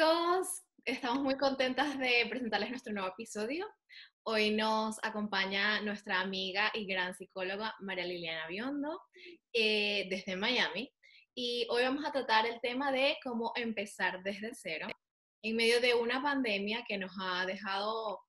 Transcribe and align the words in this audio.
Chicos, 0.00 0.62
estamos 0.86 1.22
muy 1.22 1.36
contentas 1.36 1.98
de 1.98 2.26
presentarles 2.30 2.70
nuestro 2.70 2.94
nuevo 2.94 3.08
episodio. 3.08 3.66
Hoy 4.22 4.50
nos 4.50 4.98
acompaña 5.02 5.82
nuestra 5.82 6.20
amiga 6.20 6.70
y 6.72 6.86
gran 6.86 7.14
psicóloga 7.14 7.74
María 7.80 8.06
Liliana 8.06 8.48
Biondo 8.48 8.98
eh, 9.52 10.06
desde 10.08 10.36
Miami. 10.36 10.90
Y 11.34 11.66
hoy 11.68 11.82
vamos 11.82 12.06
a 12.06 12.12
tratar 12.12 12.46
el 12.46 12.62
tema 12.62 12.90
de 12.92 13.18
cómo 13.22 13.52
empezar 13.56 14.22
desde 14.22 14.54
cero 14.54 14.88
en 15.42 15.56
medio 15.56 15.82
de 15.82 15.92
una 15.92 16.22
pandemia 16.22 16.82
que 16.88 16.96
nos 16.96 17.12
ha 17.20 17.44
dejado 17.44 18.20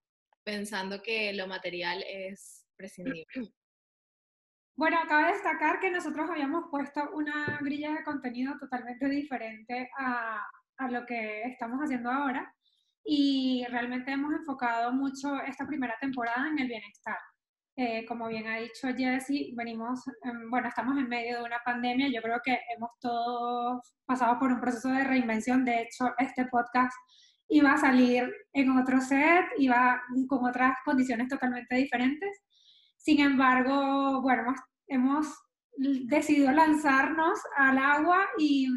pensando 0.43 1.01
que 1.01 1.31
lo 1.31 1.47
material 1.47 2.03
es 2.05 2.65
prescindible. 2.75 3.25
Bueno, 4.73 4.97
cabe 5.07 5.33
destacar 5.33 5.79
que 5.79 5.91
nosotros 5.91 6.27
habíamos 6.27 6.63
puesto 6.71 7.11
una 7.13 7.59
grilla 7.61 7.91
de 7.91 8.03
contenido 8.03 8.57
totalmente 8.57 9.07
diferente 9.09 9.91
a, 9.95 10.43
a 10.81 10.89
lo 10.89 11.05
que 11.05 11.43
estamos 11.43 11.79
haciendo 11.79 12.09
ahora 12.09 12.53
y 13.03 13.65
realmente 13.69 14.11
hemos 14.11 14.33
enfocado 14.33 14.91
mucho 14.91 15.41
esta 15.41 15.65
primera 15.65 15.95
temporada 15.99 16.47
en 16.49 16.59
el 16.59 16.67
bienestar. 16.67 17.17
Eh, 17.77 18.05
como 18.05 18.27
bien 18.27 18.47
ha 18.47 18.57
dicho 18.57 18.87
Jessie, 18.95 19.53
venimos, 19.55 20.01
bueno, 20.49 20.67
estamos 20.67 20.97
en 20.97 21.07
medio 21.07 21.37
de 21.37 21.43
una 21.43 21.59
pandemia, 21.63 22.09
yo 22.09 22.21
creo 22.21 22.39
que 22.43 22.59
hemos 22.75 22.91
todos 22.99 23.93
pasado 24.05 24.37
por 24.39 24.51
un 24.51 24.59
proceso 24.59 24.89
de 24.89 25.05
reinvención, 25.05 25.63
de 25.63 25.83
hecho 25.83 26.13
este 26.17 26.45
podcast 26.45 26.93
iba 27.47 27.73
a 27.73 27.77
salir 27.77 28.29
en 28.53 28.77
otro 28.77 28.99
set, 28.99 29.45
iba 29.57 30.01
con 30.27 30.45
otras 30.45 30.75
condiciones 30.83 31.29
totalmente 31.29 31.75
diferentes, 31.75 32.41
sin 32.97 33.21
embargo, 33.21 34.21
bueno, 34.21 34.43
hemos, 34.43 34.59
hemos 34.87 35.27
decidido 36.07 36.51
lanzarnos 36.51 37.39
al 37.55 37.77
agua 37.77 38.27
y, 38.37 38.67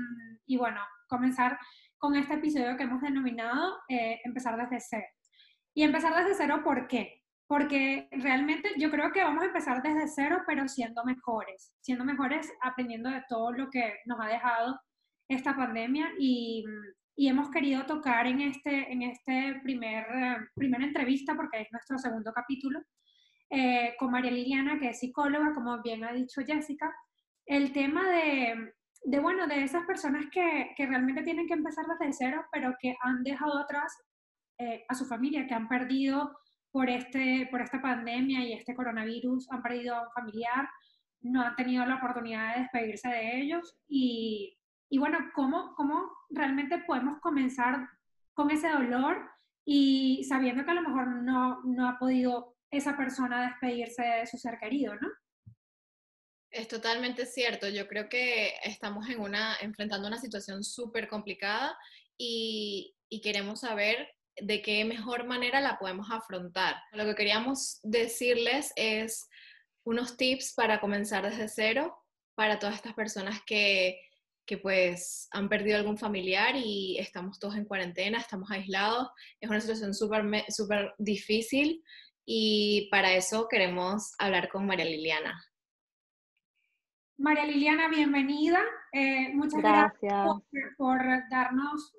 y 0.46 0.56
bueno, 0.56 0.80
comenzar 1.08 1.58
con 2.04 2.16
este 2.16 2.34
episodio 2.34 2.76
que 2.76 2.82
hemos 2.82 3.00
denominado 3.00 3.78
eh, 3.88 4.20
Empezar 4.24 4.58
desde 4.58 4.78
cero. 4.78 5.06
Y 5.72 5.84
empezar 5.84 6.14
desde 6.14 6.34
cero, 6.34 6.60
¿por 6.62 6.86
qué? 6.86 7.22
Porque 7.46 8.08
realmente 8.10 8.72
yo 8.76 8.90
creo 8.90 9.10
que 9.10 9.24
vamos 9.24 9.42
a 9.42 9.46
empezar 9.46 9.82
desde 9.82 10.06
cero, 10.08 10.42
pero 10.46 10.68
siendo 10.68 11.02
mejores, 11.02 11.72
siendo 11.80 12.04
mejores 12.04 12.52
aprendiendo 12.60 13.08
de 13.08 13.24
todo 13.26 13.52
lo 13.52 13.70
que 13.70 13.94
nos 14.04 14.20
ha 14.20 14.28
dejado 14.28 14.78
esta 15.30 15.56
pandemia 15.56 16.10
y, 16.18 16.62
y 17.16 17.28
hemos 17.28 17.50
querido 17.50 17.86
tocar 17.86 18.26
en 18.26 18.42
este, 18.42 18.92
en 18.92 19.00
este 19.00 19.60
primer, 19.62 20.04
eh, 20.04 20.36
primera 20.54 20.84
entrevista, 20.84 21.34
porque 21.34 21.62
es 21.62 21.68
nuestro 21.72 21.96
segundo 21.96 22.34
capítulo, 22.34 22.82
eh, 23.48 23.94
con 23.98 24.10
María 24.10 24.30
Liliana, 24.30 24.78
que 24.78 24.90
es 24.90 25.00
psicóloga, 25.00 25.54
como 25.54 25.80
bien 25.80 26.04
ha 26.04 26.12
dicho 26.12 26.42
Jessica, 26.46 26.94
el 27.46 27.72
tema 27.72 28.06
de, 28.10 28.74
de, 29.04 29.20
bueno, 29.20 29.46
de 29.46 29.62
esas 29.62 29.86
personas 29.86 30.26
que, 30.32 30.72
que, 30.76 30.86
realmente 30.86 31.22
tienen 31.22 31.46
que 31.46 31.54
empezar 31.54 31.84
desde 31.86 32.12
cero, 32.12 32.44
pero 32.50 32.74
que 32.80 32.96
han 33.02 33.22
dejado 33.22 33.58
atrás 33.58 33.96
eh, 34.58 34.84
a 34.88 34.94
su 34.94 35.04
familia, 35.04 35.46
que 35.46 35.54
han 35.54 35.68
perdido 35.68 36.38
por, 36.72 36.88
este, 36.88 37.46
por 37.50 37.60
esta 37.60 37.80
pandemia 37.80 38.40
y 38.40 38.54
este 38.54 38.74
coronavirus, 38.74 39.50
han 39.50 39.62
perdido 39.62 39.94
a 39.94 40.02
un 40.02 40.12
familiar, 40.12 40.68
no 41.20 41.42
han 41.42 41.54
tenido 41.54 41.84
la 41.86 41.96
oportunidad 41.96 42.54
de 42.54 42.62
despedirse 42.62 43.08
de 43.08 43.40
ellos 43.40 43.76
y, 43.86 44.58
y 44.90 44.98
bueno, 44.98 45.18
¿cómo, 45.34 45.74
¿cómo 45.76 46.10
realmente 46.30 46.78
podemos 46.86 47.20
comenzar 47.20 47.88
con 48.32 48.50
ese 48.50 48.68
dolor 48.68 49.30
y 49.64 50.24
sabiendo 50.24 50.64
que 50.64 50.70
a 50.70 50.74
lo 50.74 50.82
mejor 50.82 51.08
no, 51.22 51.62
no 51.64 51.88
ha 51.88 51.98
podido 51.98 52.56
esa 52.70 52.96
persona 52.96 53.48
despedirse 53.48 54.02
de 54.02 54.26
su 54.26 54.36
ser 54.36 54.58
querido, 54.58 54.94
¿no? 54.96 55.08
Es 56.54 56.68
totalmente 56.68 57.26
cierto. 57.26 57.68
Yo 57.68 57.88
creo 57.88 58.08
que 58.08 58.54
estamos 58.62 59.08
en 59.08 59.18
una, 59.20 59.56
enfrentando 59.60 60.06
una 60.06 60.20
situación 60.20 60.62
súper 60.62 61.08
complicada 61.08 61.76
y, 62.16 62.94
y, 63.08 63.20
queremos 63.20 63.60
saber 63.60 64.08
de 64.40 64.62
qué 64.62 64.84
mejor 64.84 65.26
manera 65.26 65.60
la 65.60 65.80
podemos 65.80 66.06
afrontar. 66.12 66.76
Lo 66.92 67.04
que 67.06 67.16
queríamos 67.16 67.80
decirles 67.82 68.72
es 68.76 69.28
unos 69.82 70.16
tips 70.16 70.54
para 70.54 70.80
comenzar 70.80 71.28
desde 71.28 71.48
cero 71.48 71.92
para 72.36 72.60
todas 72.60 72.76
estas 72.76 72.94
personas 72.94 73.40
que, 73.44 74.00
que 74.46 74.56
pues 74.56 75.26
han 75.32 75.48
perdido 75.48 75.76
algún 75.76 75.98
familiar 75.98 76.54
y 76.54 76.98
estamos 77.00 77.40
todos 77.40 77.56
en 77.56 77.64
cuarentena, 77.64 78.18
estamos 78.18 78.48
aislados. 78.52 79.08
Es 79.40 79.50
una 79.50 79.60
situación 79.60 79.92
súper 79.92 80.22
súper 80.50 80.94
difícil 80.98 81.82
y 82.24 82.88
para 82.92 83.12
eso 83.12 83.48
queremos 83.48 84.12
hablar 84.18 84.48
con 84.48 84.66
María 84.66 84.84
Liliana. 84.84 85.44
María 87.16 87.46
Liliana, 87.46 87.88
bienvenida. 87.88 88.60
Eh, 88.92 89.32
muchas 89.34 89.60
gracias, 89.60 90.26
por, 90.76 91.00
darnos, 91.30 91.94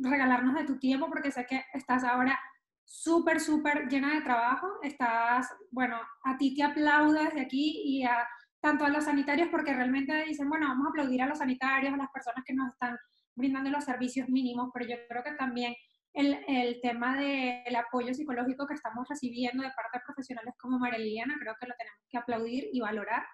regalarnos 0.00 0.54
de 0.54 0.64
tu 0.64 0.78
tiempo, 0.78 1.08
porque 1.08 1.30
sé 1.30 1.44
que 1.46 1.62
estás 1.74 2.02
ahora 2.02 2.38
súper, 2.82 3.40
súper 3.40 3.88
llena 3.88 4.14
de 4.14 4.22
trabajo. 4.22 4.66
Estás, 4.82 5.54
bueno, 5.70 5.98
a 6.24 6.38
ti 6.38 6.54
te 6.54 6.62
aplaudo 6.62 7.12
desde 7.12 7.42
aquí 7.42 7.82
y 7.84 8.04
a 8.04 8.26
tanto 8.60 8.86
a 8.86 8.88
los 8.88 9.04
sanitarios, 9.04 9.48
porque 9.50 9.74
realmente 9.74 10.24
dicen, 10.24 10.48
bueno, 10.48 10.68
vamos 10.68 10.86
a 10.86 10.90
aplaudir 10.90 11.20
a 11.20 11.26
los 11.26 11.38
sanitarios, 11.38 11.92
a 11.92 11.98
las 11.98 12.10
personas 12.10 12.42
que 12.46 12.54
nos 12.54 12.72
están 12.72 12.96
brindando 13.34 13.68
los 13.68 13.84
servicios 13.84 14.30
mínimos, 14.30 14.70
pero 14.72 14.88
yo 14.88 14.96
creo 15.08 15.22
que 15.22 15.32
también 15.32 15.74
el, 16.14 16.42
el 16.48 16.80
tema 16.80 17.18
del 17.18 17.76
apoyo 17.76 18.14
psicológico 18.14 18.66
que 18.66 18.74
estamos 18.74 19.06
recibiendo 19.06 19.62
de 19.62 19.70
parte 19.70 19.98
de 19.98 20.04
profesionales 20.06 20.54
como 20.58 20.78
María 20.78 21.00
Liliana, 21.00 21.34
creo 21.38 21.54
que 21.60 21.66
lo 21.66 21.74
tenemos 21.76 22.00
que 22.08 22.16
aplaudir 22.16 22.68
y 22.72 22.80
valorar 22.80 23.24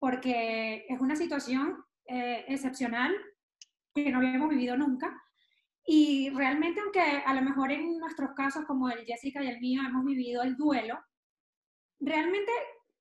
porque 0.00 0.86
es 0.88 1.00
una 1.00 1.14
situación 1.14 1.84
eh, 2.06 2.44
excepcional 2.48 3.14
que 3.94 4.10
no 4.10 4.18
habíamos 4.18 4.48
vivido 4.48 4.76
nunca. 4.76 5.16
Y 5.86 6.30
realmente, 6.30 6.80
aunque 6.80 7.00
a 7.00 7.34
lo 7.34 7.42
mejor 7.42 7.70
en 7.70 7.98
nuestros 7.98 8.30
casos, 8.34 8.64
como 8.64 8.88
el 8.90 9.04
Jessica 9.04 9.44
y 9.44 9.48
el 9.48 9.60
mío, 9.60 9.82
hemos 9.86 10.04
vivido 10.04 10.42
el 10.42 10.56
duelo, 10.56 10.98
realmente, 12.00 12.50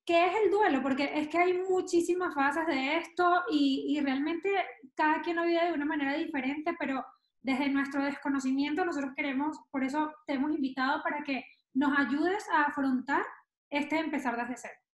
¿qué 0.05 0.27
es 0.27 0.33
el 0.43 0.51
duelo? 0.51 0.81
Porque 0.83 1.09
es 1.13 1.29
que 1.29 1.37
hay 1.37 1.53
muchísimas 1.69 2.35
fases 2.35 2.67
de 2.67 2.97
esto 2.97 3.43
y, 3.49 3.85
y 3.89 4.01
realmente 4.01 4.49
cada 4.93 5.21
quien 5.21 5.37
lo 5.37 5.45
vive 5.45 5.65
de 5.65 5.73
una 5.73 5.85
manera 5.85 6.15
diferente, 6.15 6.75
pero 6.77 7.03
desde 7.41 7.69
nuestro 7.69 8.03
desconocimiento 8.03 8.83
nosotros 8.83 9.13
queremos, 9.15 9.57
por 9.71 9.83
eso 9.83 10.13
te 10.27 10.33
hemos 10.33 10.51
invitado 10.51 11.01
para 11.01 11.23
que 11.23 11.45
nos 11.73 11.97
ayudes 11.97 12.45
a 12.51 12.63
afrontar 12.63 13.23
este 13.69 13.99
empezar 13.99 14.35
desde 14.35 14.57
cero. 14.57 14.88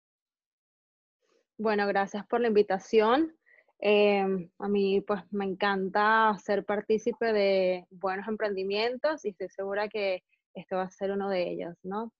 Bueno, 1.57 1.85
gracias 1.87 2.25
por 2.25 2.41
la 2.41 2.47
invitación. 2.47 3.35
Em, 3.79 4.49
a 4.59 4.67
mí 4.67 5.01
pues 5.01 5.21
me 5.31 5.45
encanta 5.45 6.35
ser 6.43 6.65
partícipe 6.65 7.31
de 7.31 7.85
buenos 7.91 8.27
emprendimientos 8.27 9.23
y 9.25 9.29
estoy 9.29 9.49
segura 9.49 9.87
que 9.87 10.23
este 10.55 10.75
va 10.75 10.83
a 10.83 10.89
ser 10.89 11.11
uno 11.11 11.29
de 11.29 11.49
ellos, 11.49 11.75
¿no? 11.83 12.11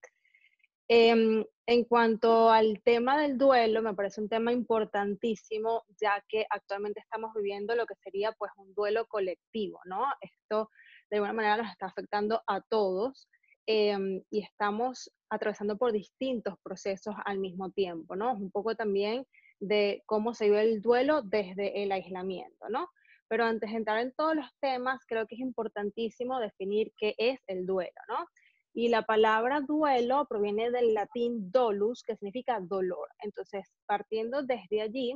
Em, 0.87 1.43
en 1.65 1.85
cuanto 1.85 2.51
al 2.51 2.81
tema 2.83 3.19
del 3.19 3.37
duelo, 3.37 3.81
me 3.81 3.95
parece 3.95 4.21
un 4.21 4.29
tema 4.29 4.51
importantísimo, 4.51 5.83
ya 5.99 6.23
que 6.27 6.45
actualmente 6.49 6.99
estamos 6.99 7.33
viviendo 7.33 7.75
lo 7.75 7.85
que 7.87 7.95
sería 7.95 8.33
pues 8.33 8.51
un 8.57 8.73
duelo 8.75 9.07
colectivo, 9.07 9.79
¿no? 9.85 10.05
Esto 10.21 10.69
de 11.09 11.17
alguna 11.17 11.33
manera 11.33 11.57
nos 11.57 11.71
está 11.71 11.87
afectando 11.87 12.43
a 12.47 12.61
todos 12.61 13.27
Em, 13.65 14.21
y 14.29 14.41
estamos 14.43 15.09
atravesando 15.29 15.77
por 15.77 15.93
distintos 15.93 16.55
procesos 16.63 17.15
al 17.23 17.39
mismo 17.39 17.71
tiempo, 17.71 18.15
¿no? 18.15 18.33
Un 18.33 18.51
poco 18.51 18.75
también 18.75 19.25
de 19.59 20.03
cómo 20.05 20.33
se 20.33 20.45
vive 20.45 20.61
el 20.61 20.81
duelo 20.81 21.21
desde 21.21 21.81
el 21.81 21.93
aislamiento, 21.93 22.67
¿no? 22.69 22.89
Pero 23.29 23.45
antes 23.45 23.71
de 23.71 23.77
entrar 23.77 23.99
en 23.99 24.13
todos 24.13 24.35
los 24.35 24.47
temas, 24.59 25.05
creo 25.07 25.25
que 25.27 25.35
es 25.35 25.41
importantísimo 25.41 26.39
definir 26.39 26.91
qué 26.97 27.15
es 27.17 27.39
el 27.47 27.65
duelo, 27.65 27.93
¿no? 28.09 28.27
Y 28.73 28.89
la 28.89 29.03
palabra 29.03 29.61
duelo 29.61 30.25
proviene 30.27 30.69
del 30.69 30.93
latín 30.93 31.49
dolus, 31.49 32.03
que 32.03 32.17
significa 32.17 32.59
dolor. 32.59 33.07
Entonces, 33.19 33.71
partiendo 33.85 34.43
desde 34.43 34.81
allí, 34.81 35.15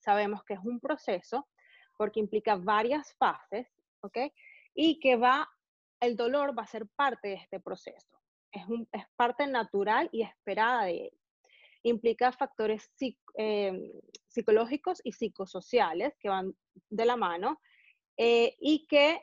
sabemos 0.00 0.44
que 0.44 0.54
es 0.54 0.60
un 0.62 0.80
proceso 0.80 1.48
porque 1.96 2.20
implica 2.20 2.56
varias 2.56 3.14
fases, 3.14 3.66
¿ok? 4.02 4.18
Y 4.74 5.00
que 5.00 5.16
va 5.16 5.48
el 6.00 6.16
dolor 6.16 6.56
va 6.58 6.62
a 6.62 6.66
ser 6.66 6.86
parte 6.96 7.28
de 7.28 7.34
este 7.34 7.60
proceso. 7.60 8.20
Es, 8.52 8.64
parte 9.16 9.46
natural 9.46 10.08
y 10.12 10.22
esperada 10.22 10.84
de 10.84 11.06
él. 11.06 11.18
Implica 11.82 12.32
factores 12.32 12.90
em, 13.34 13.90
psicológicos 14.28 15.00
y 15.04 15.12
psicosociales 15.12 16.14
que 16.18 16.28
van 16.28 16.54
de 16.88 17.04
la 17.04 17.16
mano 17.16 17.60
eh, 18.16 18.54
y 18.58 18.86
que 18.86 19.20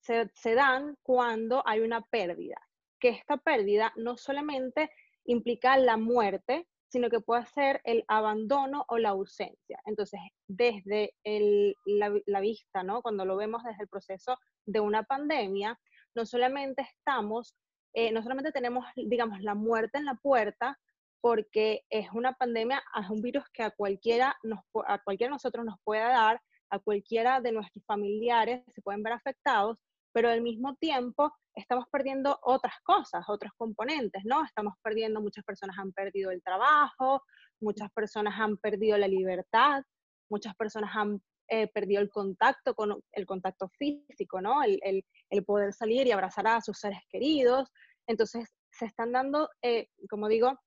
se, 0.00 0.30
se 0.34 0.54
dan 0.54 0.96
cuando 1.02 1.62
hay 1.66 1.80
una 1.80 2.00
pérdida, 2.02 2.56
que 2.98 3.10
esta 3.10 3.36
pérdida 3.36 3.92
no 3.96 4.16
solamente 4.16 4.90
implica 5.24 5.76
la 5.76 5.96
muerte, 5.96 6.68
sino 6.92 7.08
que 7.08 7.20
puede 7.20 7.46
ser 7.46 7.80
el 7.84 8.04
abandono 8.06 8.84
o 8.88 8.98
la 8.98 9.08
ausencia. 9.08 9.80
Entonces, 9.86 10.20
desde 10.46 11.14
la, 11.24 12.40
vista, 12.40 12.82
¿no? 12.82 13.00
Cuando 13.00 13.24
lo 13.24 13.34
vemos 13.36 13.64
desde 13.64 13.84
el 13.84 13.88
proceso 13.88 14.38
de 14.66 14.80
una 14.80 15.02
pandemia, 15.02 15.80
no 16.14 16.26
solamente 16.26 16.82
estamos, 16.82 17.56
eh, 17.94 18.12
no 18.12 18.22
solamente 18.22 18.52
tenemos, 18.52 18.84
digamos, 18.94 19.40
la 19.40 19.54
muerte 19.54 19.96
en 19.96 20.04
la 20.04 20.16
puerta, 20.16 20.78
porque 21.22 21.82
es 21.88 22.08
una 22.12 22.34
pandemia, 22.34 22.82
es 23.02 23.08
un 23.08 23.22
virus 23.22 23.44
que 23.54 23.62
a 23.62 23.70
cualquiera, 23.70 24.36
nos, 24.42 24.60
a 24.86 24.98
cualquiera 25.02 25.30
de 25.30 25.36
nosotros 25.36 25.64
nos 25.64 25.76
puede 25.84 26.02
dar, 26.02 26.42
a 26.68 26.78
cualquiera 26.78 27.40
de 27.40 27.52
nuestros 27.52 27.82
familiares 27.86 28.62
se 28.68 28.82
pueden 28.82 29.02
ver 29.02 29.14
afectados, 29.14 29.78
pero 30.12 30.30
al 30.30 30.42
mismo 30.42 30.74
tiempo 30.76 31.32
estamos 31.54 31.86
perdiendo 31.90 32.38
otras 32.42 32.74
cosas, 32.82 33.24
otros 33.28 33.52
componentes, 33.56 34.22
¿no? 34.24 34.44
Estamos 34.44 34.74
perdiendo, 34.82 35.20
muchas 35.20 35.44
personas 35.44 35.76
han 35.78 35.92
perdido 35.92 36.30
el 36.30 36.42
trabajo, 36.42 37.22
muchas 37.60 37.90
personas 37.92 38.34
han 38.38 38.56
perdido 38.58 38.96
la 38.98 39.08
libertad, 39.08 39.82
muchas 40.30 40.54
personas 40.56 40.90
han 40.94 41.20
eh, 41.48 41.68
perdido 41.68 42.00
el 42.00 42.08
contacto 42.08 42.74
con 42.74 43.02
el 43.12 43.26
contacto 43.26 43.68
físico, 43.78 44.40
¿no? 44.40 44.62
El, 44.62 45.04
el, 45.30 45.44
poder 45.44 45.72
salir 45.72 46.06
y 46.06 46.12
abrazar 46.12 46.46
a 46.46 46.60
sus 46.60 46.78
seres 46.78 47.00
queridos. 47.10 47.70
Entonces, 48.06 48.48
se 48.70 48.86
están 48.86 49.12
dando, 49.12 49.50
eh, 49.60 49.88
como 50.08 50.28
digo, 50.28 50.58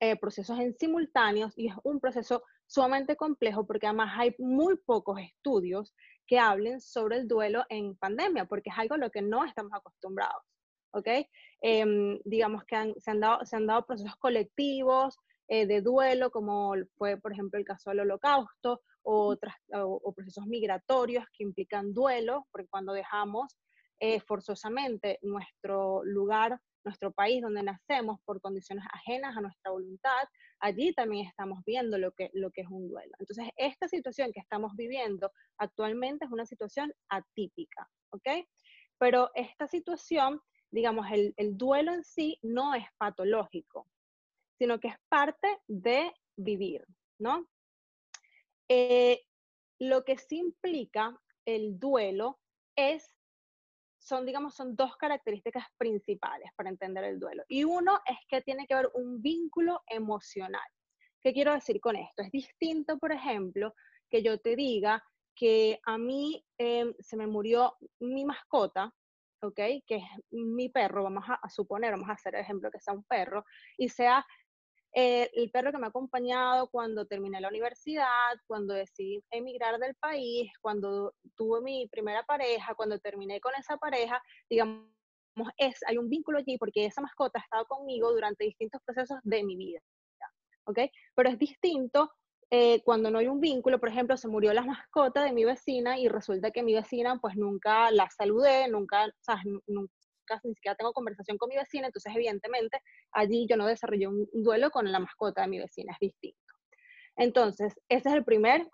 eh, 0.00 0.16
procesos 0.16 0.58
en 0.60 0.76
simultáneos 0.78 1.52
y 1.56 1.68
es 1.68 1.74
un 1.82 1.98
proceso 1.98 2.42
sumamente 2.66 3.16
complejo 3.16 3.66
porque 3.66 3.86
además 3.86 4.12
hay 4.16 4.34
muy 4.38 4.76
pocos 4.76 5.18
estudios 5.18 5.92
que 6.26 6.38
hablen 6.38 6.80
sobre 6.80 7.16
el 7.16 7.28
duelo 7.28 7.64
en 7.68 7.96
pandemia, 7.96 8.44
porque 8.46 8.70
es 8.70 8.78
algo 8.78 8.94
a 8.94 8.98
lo 8.98 9.10
que 9.10 9.22
no 9.22 9.44
estamos 9.44 9.72
acostumbrados. 9.74 10.42
¿ok? 10.92 11.08
Em, 11.60 12.18
digamos 12.24 12.64
que 12.64 12.94
se, 12.98 13.10
han 13.10 13.20
dado, 13.20 13.44
se 13.44 13.56
han 13.56 13.66
dado 13.66 13.86
procesos 13.86 14.16
colectivos 14.16 15.16
eh, 15.48 15.66
de 15.66 15.80
duelo, 15.80 16.30
como 16.30 16.74
fue, 16.96 17.16
por 17.16 17.32
ejemplo, 17.32 17.58
el 17.58 17.64
caso 17.64 17.90
del 17.90 18.00
holocausto, 18.00 18.82
o, 19.04 19.36
o, 19.72 20.12
procesos 20.12 20.46
migratorios 20.46 21.24
que 21.36 21.42
implican 21.42 21.92
duelo, 21.92 22.46
porque 22.52 22.68
cuando 22.68 22.92
dejamos 22.92 23.58
eh, 23.98 24.20
forzosamente 24.20 25.18
nuestro 25.22 26.04
lugar 26.04 26.60
nuestro 26.84 27.12
país 27.12 27.42
donde 27.42 27.62
nacemos 27.62 28.20
por 28.24 28.40
condiciones 28.40 28.84
ajenas 28.92 29.36
a 29.36 29.40
nuestra 29.40 29.70
voluntad, 29.70 30.28
allí 30.60 30.92
también 30.92 31.26
estamos 31.26 31.62
viendo 31.64 31.98
lo 31.98 32.12
que, 32.12 32.30
lo 32.34 32.50
que 32.50 32.62
es 32.62 32.68
un 32.68 32.88
duelo. 32.88 33.12
Entonces, 33.18 33.48
esta 33.56 33.88
situación 33.88 34.32
que 34.32 34.40
estamos 34.40 34.74
viviendo 34.76 35.32
actualmente 35.58 36.24
es 36.24 36.30
una 36.30 36.46
situación 36.46 36.92
atípica, 37.08 37.88
¿ok? 38.10 38.46
Pero 38.98 39.30
esta 39.34 39.66
situación, 39.66 40.40
digamos, 40.70 41.06
el, 41.10 41.34
el 41.36 41.56
duelo 41.56 41.92
en 41.92 42.04
sí 42.04 42.38
no 42.42 42.74
es 42.74 42.84
patológico, 42.98 43.88
sino 44.58 44.78
que 44.78 44.88
es 44.88 44.96
parte 45.08 45.48
de 45.66 46.12
vivir, 46.36 46.84
¿no? 47.18 47.46
Eh, 48.68 49.20
lo 49.80 50.04
que 50.04 50.16
sí 50.16 50.38
implica 50.38 51.20
el 51.44 51.78
duelo 51.78 52.38
es 52.76 53.12
son, 54.02 54.26
digamos, 54.26 54.54
son 54.54 54.74
dos 54.74 54.96
características 54.96 55.64
principales 55.78 56.50
para 56.56 56.70
entender 56.70 57.04
el 57.04 57.20
duelo. 57.20 57.44
Y 57.48 57.64
uno 57.64 58.00
es 58.04 58.18
que 58.28 58.42
tiene 58.42 58.66
que 58.66 58.74
haber 58.74 58.90
un 58.94 59.22
vínculo 59.22 59.82
emocional. 59.86 60.68
¿Qué 61.20 61.32
quiero 61.32 61.54
decir 61.54 61.80
con 61.80 61.94
esto? 61.96 62.22
Es 62.22 62.32
distinto, 62.32 62.98
por 62.98 63.12
ejemplo, 63.12 63.74
que 64.10 64.22
yo 64.22 64.38
te 64.38 64.56
diga 64.56 65.02
que 65.36 65.78
a 65.86 65.96
mí 65.98 66.44
em, 66.58 66.92
se 66.98 67.16
me 67.16 67.28
murió 67.28 67.76
mi 68.00 68.24
mascota, 68.24 68.92
¿ok? 69.40 69.56
Que 69.86 69.96
es 69.96 70.04
mi 70.30 70.68
perro, 70.68 71.04
vamos 71.04 71.24
a, 71.28 71.34
a, 71.34 71.48
suponer, 71.48 71.92
vamos 71.92 72.08
a 72.08 72.14
hacer 72.14 72.34
el 72.34 72.40
ejemplo 72.40 72.70
que 72.70 72.80
sea 72.80 72.94
un 72.94 73.04
perro, 73.04 73.44
y 73.78 73.88
sea 73.88 74.26
eh, 74.94 75.30
el 75.34 75.50
perro 75.50 75.72
que 75.72 75.78
me 75.78 75.86
ha 75.86 75.88
acompañado 75.88 76.68
cuando 76.68 77.06
terminé 77.06 77.40
la 77.40 77.48
universidad, 77.48 78.34
cuando 78.46 78.74
decidí 78.74 79.22
emigrar 79.30 79.78
del 79.78 79.94
país, 79.94 80.50
cuando 80.60 81.14
tuve 81.36 81.60
mi 81.62 81.88
primera 81.88 82.22
pareja, 82.24 82.74
cuando 82.74 82.98
terminé 82.98 83.40
con 83.40 83.52
esa 83.58 83.76
pareja, 83.78 84.22
digamos, 84.50 84.86
es, 85.56 85.80
hay 85.86 85.96
un 85.96 86.10
vínculo 86.10 86.38
allí 86.38 86.58
porque 86.58 86.84
esa 86.84 87.00
mascota 87.00 87.38
ha 87.38 87.42
estado 87.42 87.66
conmigo 87.66 88.12
durante 88.12 88.44
distintos 88.44 88.82
procesos 88.84 89.18
de 89.22 89.42
mi 89.44 89.56
vida. 89.56 89.80
¿Ok? 90.64 90.78
Pero 91.14 91.30
es 91.30 91.38
distinto 91.38 92.12
eh, 92.54 92.82
cuando 92.84 93.10
no 93.10 93.18
hay 93.18 93.28
un 93.28 93.40
vínculo, 93.40 93.80
por 93.80 93.88
ejemplo, 93.88 94.14
se 94.18 94.28
murió 94.28 94.52
la 94.52 94.62
mascota 94.62 95.24
de 95.24 95.32
mi 95.32 95.42
vecina 95.42 95.98
y 95.98 96.08
resulta 96.08 96.50
que 96.50 96.62
mi 96.62 96.74
vecina 96.74 97.18
pues 97.18 97.34
nunca 97.34 97.90
la 97.90 98.10
saludé, 98.10 98.68
nunca, 98.68 99.06
o 99.06 99.22
sea, 99.22 99.42
ni 100.44 100.54
siquiera 100.54 100.76
tengo 100.76 100.92
conversación 100.92 101.38
con 101.38 101.48
mi 101.48 101.56
vecina, 101.56 101.86
entonces 101.86 102.14
evidentemente 102.14 102.80
allí 103.12 103.46
yo 103.48 103.56
no 103.56 103.66
desarrollé 103.66 104.08
un 104.08 104.28
duelo 104.32 104.70
con 104.70 104.90
la 104.90 104.98
mascota 104.98 105.42
de 105.42 105.48
mi 105.48 105.58
vecina, 105.58 105.92
es 105.92 105.98
distinto. 106.00 106.38
Entonces, 107.16 107.74
esa 107.88 108.10
es 108.10 108.16
el 108.16 108.24
primer, 108.24 108.68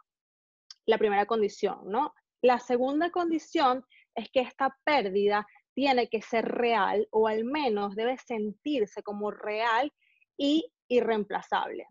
la 0.86 0.98
primera 0.98 1.26
condición, 1.26 1.80
¿no? 1.84 2.14
La 2.42 2.60
segunda 2.60 3.10
condición 3.10 3.84
es 4.14 4.30
que 4.30 4.40
esta 4.40 4.76
pérdida 4.84 5.46
tiene 5.74 6.08
que 6.08 6.22
ser 6.22 6.44
real 6.44 7.06
o 7.10 7.28
al 7.28 7.44
menos 7.44 7.94
debe 7.94 8.16
sentirse 8.18 9.02
como 9.02 9.30
real 9.30 9.92
y 10.36 10.72
irreemplazable. 10.88 11.86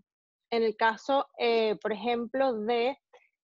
En 0.49 0.63
el 0.63 0.75
caso, 0.77 1.27
eh, 1.37 1.75
por 1.81 1.91
ejemplo, 1.91 2.53
de 2.53 2.97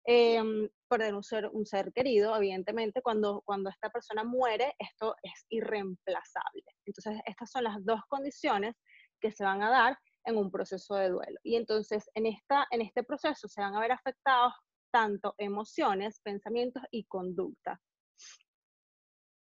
eh, 0.05 0.69
perder 0.93 1.15
un 1.15 1.23
ser, 1.23 1.49
un 1.51 1.65
ser 1.65 1.91
querido, 1.91 2.35
evidentemente, 2.35 3.01
cuando, 3.01 3.41
cuando 3.45 3.69
esta 3.69 3.89
persona 3.89 4.23
muere, 4.23 4.75
esto 4.77 5.15
es 5.23 5.45
irreemplazable. 5.49 6.63
Entonces, 6.85 7.19
estas 7.25 7.49
son 7.49 7.63
las 7.63 7.83
dos 7.83 8.01
condiciones 8.07 8.75
que 9.19 9.31
se 9.31 9.43
van 9.43 9.63
a 9.63 9.71
dar 9.71 9.97
en 10.25 10.37
un 10.37 10.51
proceso 10.51 10.95
de 10.95 11.09
duelo. 11.09 11.39
Y 11.43 11.55
entonces, 11.55 12.09
en, 12.13 12.27
esta, 12.27 12.67
en 12.69 12.81
este 12.81 13.03
proceso 13.03 13.47
se 13.47 13.61
van 13.61 13.75
a 13.75 13.79
ver 13.79 13.91
afectados 13.91 14.53
tanto 14.91 15.33
emociones, 15.39 16.19
pensamientos 16.21 16.83
y 16.91 17.05
conducta. 17.05 17.81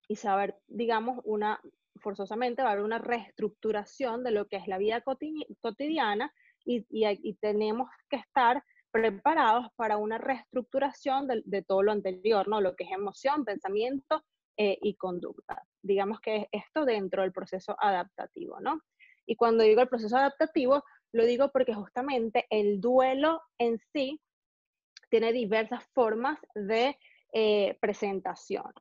Y 0.08 0.16
se 0.16 0.26
va 0.26 0.34
a 0.34 0.38
ver, 0.38 0.58
digamos, 0.66 1.20
una, 1.25 1.60
forzosamente 2.00 2.62
va 2.62 2.70
a 2.70 2.72
haber 2.72 2.84
una 2.84 2.98
reestructuración 2.98 4.25
de 4.25 4.32
lo 4.32 4.48
que 4.48 4.56
es 4.56 4.66
la 4.66 4.78
vida 4.78 5.02
cotidiana 5.60 6.32
y, 6.64 6.84
y 6.90 7.34
tenemos 7.34 7.88
que 8.10 8.16
estar 8.16 8.62
preparados 8.96 9.66
para 9.76 9.98
una 9.98 10.16
reestructuración 10.16 11.28
de, 11.28 11.62
todo 11.62 11.82
lo 11.82 11.93
anterior, 11.93 12.48
¿no? 12.48 12.62
Lo 12.62 12.74
que 12.74 12.84
es 12.84 12.93
emoción, 12.93 13.44
pensamiento 13.44 14.24
eh, 14.56 14.79
y 14.81 14.94
conducta. 14.94 15.62
Digamos 15.82 16.19
que 16.20 16.48
esto 16.50 16.86
dentro 16.86 17.20
del 17.20 17.32
proceso 17.32 17.76
adaptativo, 17.79 18.58
¿no? 18.58 18.81
Y 19.26 19.36
cuando 19.36 19.65
digo 19.65 19.82
el 19.82 19.88
proceso 19.88 20.17
adaptativo, 20.17 20.82
lo 21.12 21.26
digo 21.26 21.50
porque 21.53 21.74
justamente 21.74 22.46
el 22.48 22.81
duelo 22.81 23.43
en 23.58 23.79
sí 23.93 24.19
tiene 25.10 25.32
diversas 25.32 25.84
formas 25.93 26.38
de 26.55 26.96
eh, 27.34 27.76
presentación. 27.81 28.72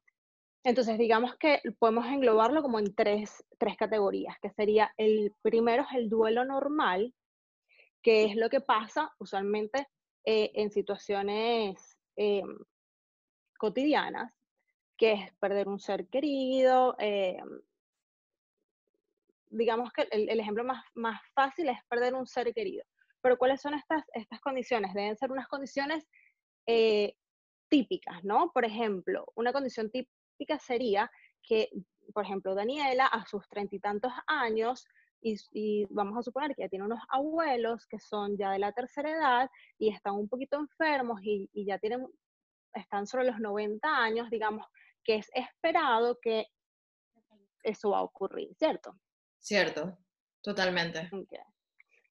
Entonces, 0.64 0.98
digamos 0.98 1.36
que 1.36 1.62
podemos 1.78 2.06
englobarlo 2.08 2.62
como 2.62 2.80
en 2.80 2.96
tres, 2.96 3.44
tres 3.60 3.76
categorías, 3.76 4.38
que 4.42 4.50
sería 4.52 4.94
el 4.98 5.34
primero 5.42 5.84
es 5.84 5.98
el 5.98 6.10
duelo 6.10 6.46
normal, 6.46 7.14
que 8.02 8.24
es 8.24 8.36
lo 8.36 8.50
que 8.50 8.62
pasa 8.62 9.12
usualmente 9.20 9.88
eh, 10.26 10.52
en 10.56 10.72
situaciones 10.72 12.00
eh, 12.16 12.42
cotidianas, 13.60 14.34
que 14.98 15.14
es 15.14 15.34
perder 15.40 15.68
un 15.68 15.80
ser 15.80 16.08
querido. 16.08 16.96
Eh, 17.00 17.38
digamos 19.52 19.92
que 19.94 20.08
el, 20.10 20.40
ejemplo 20.40 20.64
más, 20.64 20.84
más, 20.96 21.22
fácil 21.34 21.70
es 21.70 21.78
perder 21.88 22.16
un 22.16 22.26
ser 22.26 22.54
querido. 22.54 22.84
Pero 23.22 23.38
¿cuáles 23.38 23.62
son 23.62 23.76
estas, 23.76 24.04
estas 24.14 24.40
condiciones? 24.42 24.94
Deben 24.94 25.16
ser 25.16 25.32
unas 25.32 25.48
condiciones 25.48 26.08
típicas, 27.70 28.24
¿no? 28.24 28.52
Por 28.52 28.66
ejemplo, 28.66 29.32
una 29.36 29.54
condición 29.54 29.92
típica 29.92 30.58
sería 30.58 31.12
que, 31.44 31.70
por 32.14 32.26
ejemplo, 32.26 32.56
Daniela 32.56 33.06
a 33.06 33.26
sus 33.28 33.48
treinta 33.48 33.76
y 33.76 33.80
tantos 33.80 34.12
años 34.26 34.88
y, 35.52 35.86
vamos 35.90 36.18
a 36.18 36.22
suponer 36.22 36.56
que 36.56 36.64
ya 36.64 36.70
tiene 36.70 36.86
unos 36.86 37.02
abuelos 37.10 37.88
que 37.88 38.00
son 38.00 38.38
ya 38.38 38.52
de 38.52 38.60
la 38.60 38.72
tercera 38.72 39.10
edad 39.10 39.50
y 39.80 39.90
están 39.90 40.14
un 40.14 40.30
poquito 40.30 40.58
enfermos 40.58 41.20
y, 41.24 41.50
ya 41.66 41.80
tienen, 41.80 42.08
están 42.74 43.08
sobre 43.08 43.26
los 43.26 43.40
90 43.40 43.88
años, 43.88 44.30
digamos, 44.30 44.68
que 45.04 45.16
es 45.16 45.30
esperado 45.34 46.20
que 46.22 46.46
eso 47.64 47.90
va 47.90 48.00
a 48.00 48.04
ocurrir, 48.04 48.54
¿cierto? 48.56 49.00
Cierto, 49.40 49.98
totalmente. 50.44 51.10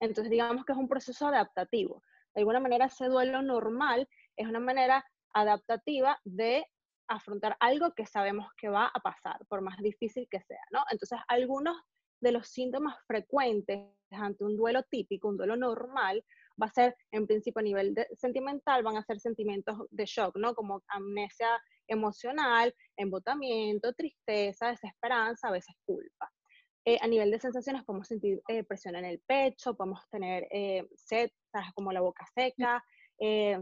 Entonces, 0.01 0.31
digamos 0.31 0.65
que 0.65 0.73
es 0.73 0.79
un 0.79 0.89
proceso 0.89 1.29
adaptativo. 1.29 2.03
De 2.35 2.41
alguna 2.41 2.59
manera, 2.59 2.87
ese 2.87 3.07
duelo 3.07 3.43
normal 3.43 4.09
es 4.37 4.49
una 4.49 4.59
manera 4.59 5.05
adaptativa 5.33 6.19
de 6.25 6.67
afrontar 7.07 7.57
algo 7.61 7.93
que 7.95 8.07
sabemos 8.07 8.49
que 8.57 8.69
va 8.69 8.87
a 8.87 9.01
pasar, 9.01 9.47
por 9.47 9.61
más 9.61 9.79
difícil 9.79 10.27
que 10.29 10.41
sea, 10.41 10.63
¿no? 10.73 10.83
Entonces, 10.91 11.19
algunos 11.29 11.77
de 12.21 12.33
los 12.33 12.49
síntomas 12.49 12.97
frecuentes 13.07 13.91
ante 14.11 14.45
un 14.45 14.57
duelo 14.57 14.83
típico, 14.85 15.29
un 15.29 15.37
duelo 15.37 15.57
normal, 15.57 16.25
va 16.61 16.67
a 16.67 16.71
ser 16.71 16.97
en 17.11 17.27
principio 17.27 17.61
a 17.61 17.63
nivel 17.63 17.95
sentimental, 18.17 18.83
van 18.83 18.97
a 18.97 19.05
ser 19.05 19.21
sentimientos 19.21 19.77
de 19.91 20.05
shock, 20.07 20.37
¿no? 20.37 20.55
Como 20.55 20.83
amnesia 20.89 21.49
emocional, 21.89 22.75
embotamiento, 22.97 23.93
tristeza, 23.93 24.69
desesperanza, 24.69 25.49
a 25.49 25.53
veces 25.53 25.75
culpa. 25.85 26.31
Eh, 26.87 26.99
a 27.01 27.07
nivel 27.07 27.31
de 27.31 27.41
sensaciones 27.41 27.83
podemos 27.85 28.07
sentir 28.07 28.43
eh, 28.47 28.63
presión 28.63 28.95
en 28.97 29.07
el 29.07 29.21
pecho, 29.27 29.75
podemos 29.75 30.01
tener 30.11 30.47
eh, 30.51 30.87
sed, 30.95 31.31
como 31.75 31.93
la 31.93 32.01
boca 32.01 32.27
seca, 32.35 32.85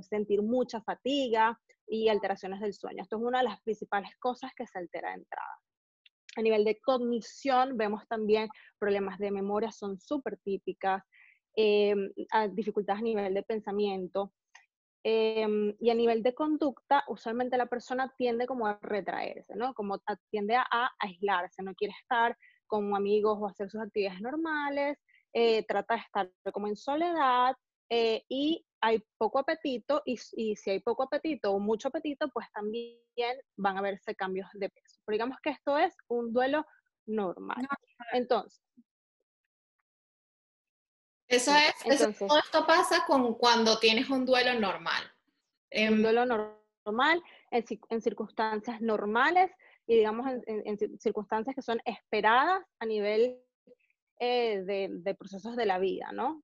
sentir 0.00 0.42
mucha 0.42 0.80
fatiga 0.80 1.60
y 1.86 2.08
alteraciones 2.08 2.58
del 2.60 2.72
sueño. 2.72 3.02
Esto 3.02 3.16
es 3.16 3.22
una 3.22 3.38
de 3.38 3.44
las 3.44 3.60
principales 3.60 4.10
cosas 4.18 4.50
que 4.56 4.66
se 4.66 4.78
altera 4.78 5.10
de 5.10 5.16
entrada. 5.16 5.61
A 6.36 6.42
nivel 6.42 6.64
de 6.64 6.78
cognición 6.80 7.76
vemos 7.76 8.06
también 8.08 8.48
problemas 8.78 9.18
de 9.18 9.30
memoria, 9.30 9.70
son 9.70 9.98
súper 9.98 10.38
típicas, 10.38 11.02
dificultades 12.54 13.00
a 13.00 13.04
nivel 13.04 13.34
de 13.34 13.42
pensamiento, 13.42 14.32
Em, 15.04 15.74
y 15.80 15.90
a 15.90 15.94
nivel 15.94 16.22
de 16.22 16.32
conducta, 16.32 17.02
usualmente 17.08 17.56
la 17.56 17.66
persona 17.66 18.14
tiende 18.16 18.46
como 18.46 18.68
a 18.68 18.78
retraerse, 18.82 19.56
¿no? 19.56 19.74
Como 19.74 20.00
tiende 20.30 20.54
a, 20.54 20.90
aislarse, 21.00 21.62
no 21.62 21.74
quiere 21.74 21.92
estar 22.02 22.36
con 22.68 22.94
amigos 22.94 23.36
o 23.40 23.48
hacer 23.48 23.68
sus 23.68 23.80
actividades 23.80 24.20
normales, 24.20 24.98
eh, 25.32 25.64
trata 25.66 25.94
de 25.94 26.00
estar 26.00 26.30
como 26.52 26.68
en 26.68 26.76
soledad 26.76 27.56
eh, 27.90 28.22
y 28.28 28.64
hay 28.80 29.02
poco 29.18 29.40
apetito 29.40 30.02
y, 30.06 30.16
y, 30.36 30.54
si 30.56 30.70
hay 30.70 30.80
poco 30.80 31.02
apetito 31.02 31.52
o 31.52 31.58
mucho 31.58 31.88
apetito, 31.88 32.28
pues 32.28 32.46
también 32.52 32.98
van 33.56 33.78
a 33.78 33.82
verse 33.82 34.14
cambios 34.14 34.48
de 34.54 34.68
peso. 34.68 34.91
Pero 35.04 35.14
digamos 35.14 35.38
que 35.42 35.50
esto 35.50 35.78
es 35.78 35.94
un 36.08 36.32
duelo 36.32 36.64
normal. 37.06 37.66
Entonces, 38.12 38.62
eso 41.32 41.50
es, 41.56 42.18
todo 42.18 42.38
esto 42.38 42.66
pasa 42.66 43.04
con 43.06 43.34
cuando 43.36 43.78
tienes 43.78 44.10
un 44.10 44.26
duelo 44.26 44.52
normal. 44.60 45.02
un 45.70 45.80
em, 45.80 46.02
duelo 46.02 46.26
normal, 46.26 47.22
en, 47.50 48.02
circunstancias 48.02 48.82
normales 48.82 49.50
y 49.86 49.96
digamos 49.96 50.26
en, 50.46 50.78
circunstancias 51.00 51.56
que 51.56 51.62
son 51.62 51.80
esperadas 51.86 52.62
a 52.80 52.84
nivel 52.84 53.38
eh, 54.20 54.60
de, 54.62 55.14
procesos 55.14 55.56
de 55.56 55.64
la 55.64 55.78
vida, 55.78 56.12
¿no? 56.12 56.42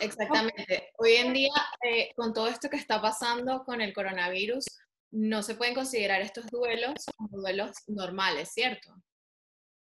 Exactamente. 0.00 0.92
Hoy 0.98 1.12
en 1.12 1.32
día, 1.32 1.54
eh, 1.82 2.12
con 2.14 2.34
todo 2.34 2.48
esto 2.48 2.68
que 2.68 2.76
está 2.76 3.00
pasando 3.00 3.64
con 3.64 3.80
el 3.80 3.94
coronavirus, 3.94 4.66
no 5.12 5.42
se 5.42 5.54
pueden 5.54 5.74
considerar 5.74 6.20
estos 6.20 6.46
duelos 6.46 6.94
como 7.16 7.38
duelos 7.38 7.72
normales, 7.88 8.50
¿cierto? 8.52 8.94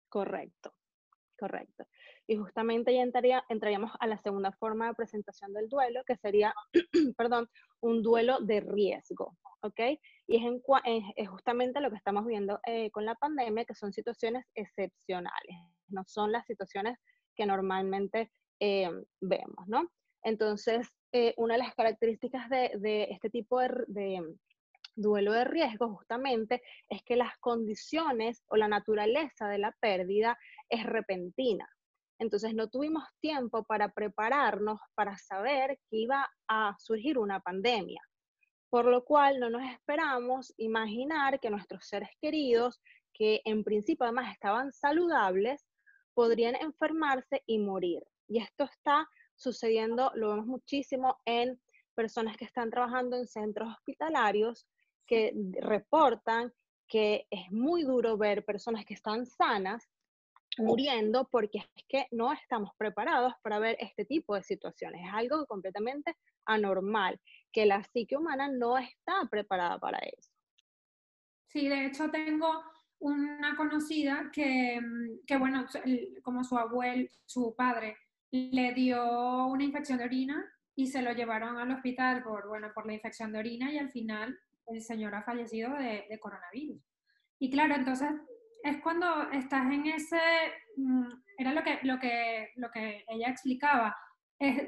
Correcto, 0.10 0.74
correcto. 1.38 1.86
Y 2.28 2.38
justamente 2.38 2.94
ya 2.94 3.01
entraría, 3.01 3.44
entraríamos 3.50 3.92
a 4.00 4.08
la 4.08 4.18
segunda 4.18 4.51
forma 4.54 4.88
de 4.88 4.94
presentación 4.94 5.54
del 5.54 5.70
duelo, 5.70 6.01
que 6.06 6.16
sería, 6.18 6.54
perdón, 7.18 7.50
un 7.82 8.01
duelo 8.01 8.40
de 8.40 8.62
riesgo, 8.62 9.38
¿ok? 9.62 9.80
Y 10.28 10.38
es, 10.38 10.44
en, 10.44 11.25
justamente 11.28 11.82
lo 11.82 11.90
que 11.90 11.98
estamos 11.98 12.25
viendo 12.25 12.60
eh, 12.66 12.90
con 12.92 13.06
la 13.06 13.16
pandemia, 13.16 13.66
que 13.66 13.75
son 13.75 13.94
situaciones 13.94 14.46
excepcionales, 14.56 15.56
no 15.88 16.04
son 16.08 16.32
las 16.32 16.46
situaciones 16.46 16.98
que 17.36 17.46
normalmente 17.46 18.32
eh, 18.60 18.90
vemos, 19.20 19.68
¿no? 19.68 19.90
Entonces, 20.24 20.88
eh, 21.12 21.34
una 21.38 21.56
de 21.56 21.60
las 21.60 21.75
características 21.75 22.50
de, 22.50 23.08
este 23.10 23.30
tipo 23.30 23.60
de 23.60 24.38
duelo 25.01 25.34
de 25.34 25.43
riesgo 25.43 25.96
justamente 25.96 26.62
es 26.89 27.03
que 27.03 27.15
las 27.15 27.38
condiciones 27.39 28.43
o 28.48 28.55
la 28.55 28.67
naturaleza 28.67 29.48
de 29.48 29.58
la 29.58 29.75
pérdida 29.79 30.38
es 30.70 30.86
repentina. 30.86 31.67
Entonces 32.20 32.53
no 32.53 32.70
tuvimos 32.70 33.03
tiempo 33.20 33.63
para 33.63 33.89
prepararnos 33.89 34.79
para 34.93 35.17
saber 35.17 35.79
que 35.89 35.98
iba 35.98 36.29
a 36.48 36.75
surgir 36.77 37.17
una 37.17 37.39
pandemia, 37.39 38.01
por 38.70 38.86
lo 38.86 39.03
cual 39.03 39.39
no 39.39 39.50
nos 39.50 39.63
esperamos 39.63 40.53
imaginar 40.58 41.39
que 41.39 41.50
nuestros 41.50 41.88
seres 41.88 42.10
queridos, 42.22 42.79
que 43.12 43.41
en 43.43 43.63
principio 43.63 44.05
además 44.05 44.31
estaban 44.31 44.72
saludables, 44.72 45.65
podrían 46.13 46.55
enfermarse 46.55 47.41
y 47.48 47.58
morir. 47.58 48.03
Y 48.27 48.39
esto 48.39 48.65
está 48.65 49.08
sucediendo, 49.36 50.12
lo 50.13 50.29
vemos 50.29 50.46
muchísimo 50.46 51.17
en 51.25 51.60
personas 51.96 52.38
que 52.38 52.46
están 52.46 52.70
trabajando 52.70 53.17
en 53.17 53.27
centros 53.27 53.74
hospitalarios 53.74 54.67
que 55.05 55.34
reportan 55.60 56.53
que 56.88 57.25
es 57.29 57.51
muy 57.51 57.84
duro 57.84 58.17
ver 58.17 58.43
personas 58.43 58.86
que 58.86 58.93
están 58.93 59.25
sanas 59.25 59.89
muriendo 60.58 61.27
porque 61.29 61.60
es 61.60 61.86
que 61.88 62.08
no 62.12 62.34
estamos 62.34 62.72
preparados 62.77 63.34
para 63.41 63.60
ver 63.60 63.77
este 63.79 64.05
tipo 64.05 64.36
de 64.36 64.43
situaciones. 64.43 65.01
Es 65.05 65.13
algo 65.13 65.46
completamente 65.46 66.17
anormal, 66.46 67.20
que 67.51 67.65
la 67.65 67.84
psique 67.84 68.17
humana 68.17 68.50
no 68.50 68.77
está 68.77 69.25
preparada 69.29 69.79
para 69.79 70.00
eso. 70.00 70.31
Sí, 71.48 71.67
de 71.67 71.86
hecho 71.86 72.10
tengo 72.10 72.63
una 73.00 73.55
conocida 73.55 74.29
que, 74.31 74.79
mm, 74.79 75.25
que 75.25 75.38
bueno, 75.38 75.65
como 76.24 76.43
su 76.43 76.58
abuelo, 76.58 77.10
su 77.25 77.55
padre, 77.55 77.98
le 78.31 78.74
dio 78.74 79.46
una 79.48 79.63
infección 79.63 79.98
de 79.98 80.05
orina 80.05 80.46
y 80.75 80.88
se 80.88 81.01
lo 81.01 81.12
llevaron 81.12 81.58
al 81.58 81.72
hospital 81.72 82.24
por, 82.24 82.48
bueno, 82.48 82.72
por 82.74 82.86
la 82.86 82.93
infección 82.93 83.31
de 83.34 83.39
orina 83.39 83.72
y 83.72 83.77
al 83.77 83.91
final 83.91 84.39
el 84.72 84.82
señor 84.82 85.16
ha 85.16 85.24
fallecido 85.24 85.74
de, 85.74 86.06
de 86.10 86.20
coronavirus. 86.20 86.82
Y 87.40 87.50
claro, 87.50 87.75
entonces 87.75 88.12
es 88.63 88.82
cuando 88.82 89.30
estás 89.32 89.66
en 89.72 89.88
ese, 89.88 90.20
mm, 90.78 91.08
era 91.38 91.54
lo 91.54 91.63
que, 91.63 91.80
lo 91.84 92.00
que, 92.00 92.51
lo 92.56 92.70
que 92.72 93.04
ella 93.08 93.30
explicaba, 93.30 93.96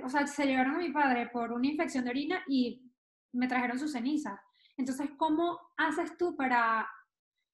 o 0.03 0.09
sea, 0.09 0.27
se 0.27 0.45
llevaron 0.45 0.75
a 0.75 0.79
mi 0.79 0.91
padre 0.91 1.29
por 1.29 1.51
una 1.51 1.67
infección 1.67 2.03
de 2.03 2.11
orina 2.11 2.43
y 2.47 2.91
me 3.33 3.47
trajeron 3.47 3.79
su 3.79 3.87
ceniza. 3.87 4.39
Entonces, 4.77 5.09
¿cómo 5.17 5.59
haces 5.77 6.15
tú 6.17 6.35
para, 6.35 6.87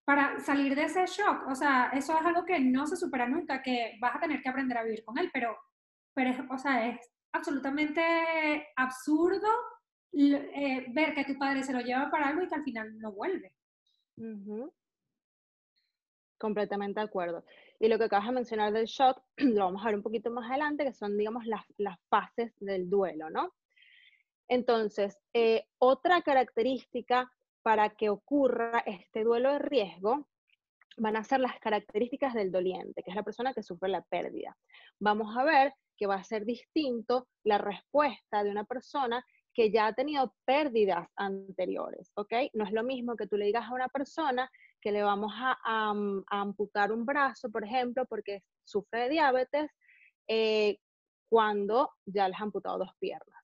para 0.05 0.39
salir 0.39 0.75
de 0.75 0.83
ese 0.83 1.05
shock? 1.05 1.47
O 1.47 1.55
sea, 1.55 1.91
eso 1.93 2.17
es 2.17 2.25
algo 2.25 2.43
que 2.45 2.59
no 2.59 2.85
se 2.87 2.97
supera 2.97 3.27
nunca, 3.27 3.61
que 3.61 3.97
vas 4.01 4.15
a 4.15 4.19
tener 4.19 4.41
que 4.41 4.49
aprender 4.49 4.77
a 4.77 4.83
vivir 4.83 5.03
con 5.05 5.17
él, 5.17 5.29
pero, 5.33 5.57
pero 6.13 6.29
es, 6.31 6.39
o 6.49 6.57
sea, 6.57 6.87
es 6.87 6.99
absolutamente 7.31 8.67
absurdo 8.75 9.47
eh, 10.11 10.85
ver 10.89 11.13
que 11.13 11.25
tu 11.25 11.37
padre 11.37 11.63
se 11.63 11.73
lo 11.73 11.81
lleva 11.81 12.09
para 12.09 12.29
algo 12.29 12.43
y 12.43 12.47
que 12.47 12.55
al 12.55 12.63
final 12.63 12.99
no 12.99 13.11
vuelve. 13.11 13.53
Completamente 16.37 16.99
de 16.99 17.05
acuerdo. 17.05 17.45
Y 17.79 17.87
lo 17.87 17.97
que 17.97 18.05
acabas 18.05 18.27
de 18.27 18.33
mencionar 18.33 18.73
del 18.73 18.85
shock, 18.85 19.21
lo 19.37 19.65
vamos 19.65 19.81
a 19.81 19.87
ver 19.87 19.95
un 19.95 20.03
poquito 20.03 20.31
más 20.31 20.49
adelante, 20.49 20.83
que 20.83 20.93
son, 20.93 21.17
digamos, 21.17 21.45
las, 21.45 21.65
fases 22.09 22.53
del 22.59 22.89
duelo, 22.89 23.29
¿no? 23.29 23.53
Entonces, 24.47 25.17
eh, 25.33 25.65
otra 25.77 26.21
característica 26.21 27.31
para 27.61 27.89
que 27.91 28.09
ocurra 28.09 28.79
este 28.85 29.23
duelo 29.23 29.53
de 29.53 29.59
riesgo 29.59 30.27
van 30.97 31.15
a 31.15 31.23
ser 31.23 31.39
las 31.39 31.59
características 31.59 32.33
del 32.33 32.51
doliente, 32.51 33.03
que 33.03 33.11
es 33.11 33.15
la 33.15 33.23
persona 33.23 33.53
que 33.53 33.63
sufre 33.63 33.89
la 33.89 34.01
pérdida. 34.01 34.57
Vamos 34.99 35.35
a 35.37 35.43
ver 35.43 35.73
que 35.97 36.07
va 36.07 36.15
a 36.15 36.23
ser 36.23 36.45
distinto 36.45 37.27
la 37.43 37.57
respuesta 37.57 38.43
de 38.43 38.49
una 38.49 38.63
persona 38.63 39.23
que 39.59 39.71
ya 39.71 39.87
ha 39.87 39.93
tenido 39.93 40.33
pérdidas 40.45 41.05
anteriores, 41.17 42.13
¿ok? 42.15 42.31
No 42.53 42.63
es 42.63 42.71
lo 42.71 42.81
mismo 42.81 43.17
que 43.17 43.27
tú 43.27 43.35
le 43.35 43.47
digas 43.47 43.65
a 43.67 43.73
una 43.73 43.89
persona 43.89 44.49
que 44.79 44.93
le 44.93 45.03
vamos 45.03 45.33
a, 45.35 45.91
amputar 46.27 46.93
un 46.93 47.05
brazo, 47.05 47.51
por 47.51 47.65
ejemplo, 47.65 48.05
porque 48.05 48.41
sufre 48.63 49.01
de 49.01 49.09
diabetes, 49.09 49.69
eh, 50.29 50.77
cuando 51.27 51.91
ya 52.05 52.29
les 52.29 52.39
ha 52.39 52.43
amputado 52.43 52.77
dos 52.77 52.91
piernas, 52.99 53.43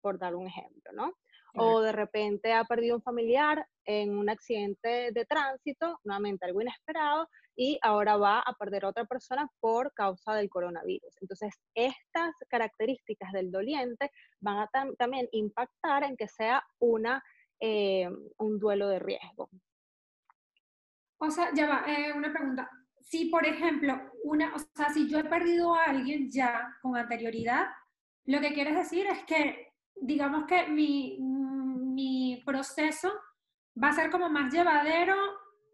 por 0.00 0.18
dar 0.18 0.34
un 0.34 0.46
ejemplo, 0.46 0.92
¿no? 0.94 1.12
O 1.54 1.80
de 1.80 1.92
repente 1.92 2.52
ha 2.52 2.64
perdido 2.64 2.96
un 2.96 3.02
familiar 3.02 3.66
en 3.84 4.16
un 4.16 4.30
accidente 4.30 5.10
de 5.12 5.24
tránsito, 5.26 5.98
nuevamente 6.04 6.46
algo 6.46 6.62
inesperado, 6.62 7.28
y 7.56 7.78
ahora 7.82 8.16
va 8.16 8.40
a 8.40 8.54
perder 8.54 8.84
a 8.84 8.88
otra 8.88 9.04
persona 9.04 9.48
por 9.60 9.92
causa 9.92 10.34
del 10.34 10.48
coronavirus. 10.48 11.14
Entonces, 11.20 11.54
estas 11.74 12.34
características 12.48 13.32
del 13.32 13.50
doliente 13.50 14.10
van 14.40 14.58
a 14.58 14.70
también 14.96 15.28
impactar 15.32 16.04
en 16.04 16.16
que 16.16 16.28
sea 16.28 16.64
una, 16.78 17.22
eh, 17.60 18.08
un 18.38 18.58
duelo 18.58 18.88
de 18.88 18.98
riesgo. 18.98 19.50
O 21.18 21.30
sea, 21.30 21.50
ya 21.54 21.68
va, 21.68 21.84
eh, 21.86 22.12
una 22.12 22.32
pregunta. 22.32 22.70
Si, 23.00 23.26
por 23.26 23.44
ejemplo, 23.44 23.94
una, 24.24 24.54
o 24.54 24.58
sea, 24.58 24.88
si 24.90 25.08
yo 25.08 25.18
he 25.18 25.24
perdido 25.24 25.74
a 25.74 25.84
alguien 25.84 26.30
ya 26.30 26.78
con 26.80 26.96
anterioridad, 26.96 27.66
lo 28.24 28.40
que 28.40 28.54
quieres 28.54 28.76
decir 28.76 29.06
es 29.06 29.24
que, 29.24 29.69
digamos 29.96 30.46
que 30.46 30.66
mi, 30.68 31.18
mi 31.20 32.42
proceso 32.44 33.12
va 33.82 33.88
a 33.88 33.92
ser 33.92 34.10
como 34.10 34.28
más 34.28 34.52
llevadero 34.52 35.16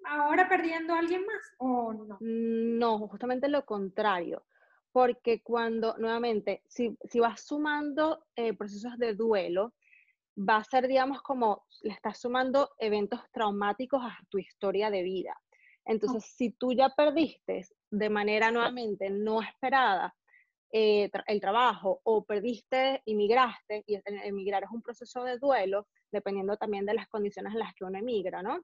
ahora 0.06 0.48
perdiendo 0.48 0.94
a 0.94 0.98
alguien 0.98 1.24
más, 1.24 1.54
¿o 1.58 1.92
no? 1.92 2.18
No, 2.20 2.98
justamente 3.08 3.48
lo 3.48 3.64
contrario. 3.64 4.44
Porque 4.92 5.42
cuando, 5.42 5.96
nuevamente, 5.98 6.62
si, 6.68 6.96
si 7.04 7.20
vas 7.20 7.42
sumando 7.42 8.24
eh, 8.34 8.54
procesos 8.54 8.96
de 8.98 9.14
duelo, 9.14 9.74
va 10.36 10.56
a 10.56 10.64
ser, 10.64 10.86
digamos, 10.88 11.22
como 11.22 11.66
le 11.82 11.92
estás 11.92 12.18
sumando 12.18 12.70
eventos 12.78 13.20
traumáticos 13.32 14.02
a 14.02 14.16
tu 14.30 14.38
historia 14.38 14.90
de 14.90 15.02
vida. 15.02 15.38
Entonces, 15.84 16.24
si 16.24 16.50
tú 16.50 16.72
ya 16.72 16.88
perdiste 16.90 17.66
de 17.90 18.10
manera 18.10 18.50
nuevamente 18.50 19.08
no 19.10 19.40
esperada 19.40 20.14
eh, 20.72 21.10
el 21.26 21.40
trabajo 21.40 22.00
o 22.04 22.24
perdiste, 22.24 23.02
emigraste, 23.06 23.84
y 23.86 24.00
emigrar 24.24 24.64
es 24.64 24.70
un 24.70 24.82
proceso 24.82 25.22
de 25.22 25.38
duelo, 25.38 25.86
dependiendo 26.10 26.56
también 26.56 26.84
de 26.86 26.94
las 26.94 27.08
condiciones 27.08 27.52
en 27.52 27.60
las 27.60 27.74
que 27.74 27.84
uno 27.84 27.98
emigra, 27.98 28.42
¿no? 28.42 28.60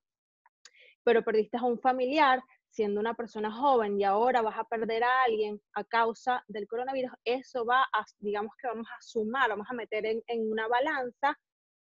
Pero 1.05 1.23
perdiste 1.23 1.57
a 1.57 1.63
un 1.63 1.79
familiar 1.79 2.43
siendo 2.69 3.01
una 3.01 3.15
persona 3.15 3.53
joven 3.53 4.01
y 4.01 4.05
ahora 4.05 4.41
vas 4.41 4.59
a 4.59 4.65
perder 4.65 5.05
a 5.05 5.25
alguien 5.25 5.61
a 5.75 5.85
causa 5.85 6.43
del 6.49 6.67
coronavirus, 6.67 7.13
eso 7.25 7.67
va 7.67 7.83
a, 7.83 8.05
digamos 8.19 8.53
que 8.61 8.69
vamos 8.69 8.87
a 8.89 9.03
sumar, 9.03 9.51
vamos 9.51 9.67
a 9.69 9.75
meter 9.75 10.07
en, 10.07 10.23
en 10.27 10.51
una 10.51 10.69
balanza 10.69 11.39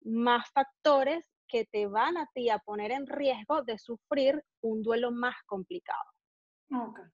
más 0.02 0.50
factores 0.50 1.24
que 1.46 1.66
te 1.66 1.86
van 1.86 2.16
a 2.16 2.28
ti 2.34 2.50
a 2.50 2.58
poner 2.58 2.90
en 2.90 3.06
riesgo 3.06 3.62
de 3.62 3.78
sufrir 3.78 4.42
un 4.62 4.82
duelo 4.82 5.12
más 5.12 5.36
complicado. 5.46 6.10
Okay 6.70 7.04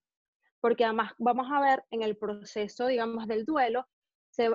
porque 0.60 0.84
además 0.84 1.12
vamos 1.18 1.46
a 1.50 1.60
ver 1.60 1.84
en 1.90 2.02
el 2.02 2.16
proceso, 2.16 2.86
digamos, 2.86 3.26
del 3.26 3.44
duelo, 3.44 3.86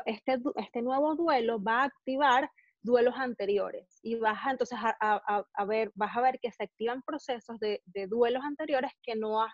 este, 0.05 0.39
este 0.55 0.81
nuevo 0.81 1.15
duelo 1.15 1.61
va 1.61 1.81
a 1.81 1.85
activar 1.85 2.49
duelos 2.81 3.15
anteriores 3.17 3.99
y 4.03 4.15
vas 4.15 4.37
a, 4.45 4.51
entonces 4.51 4.77
a, 4.81 5.65
ver, 5.65 5.91
vas 5.95 6.15
a 6.15 6.21
ver 6.21 6.39
que 6.39 6.51
se 6.51 6.63
activan 6.63 7.01
procesos 7.01 7.59
de, 7.59 7.81
duelos 8.07 8.43
anteriores 8.43 8.91
que 9.01 9.15
no 9.15 9.41
has 9.41 9.53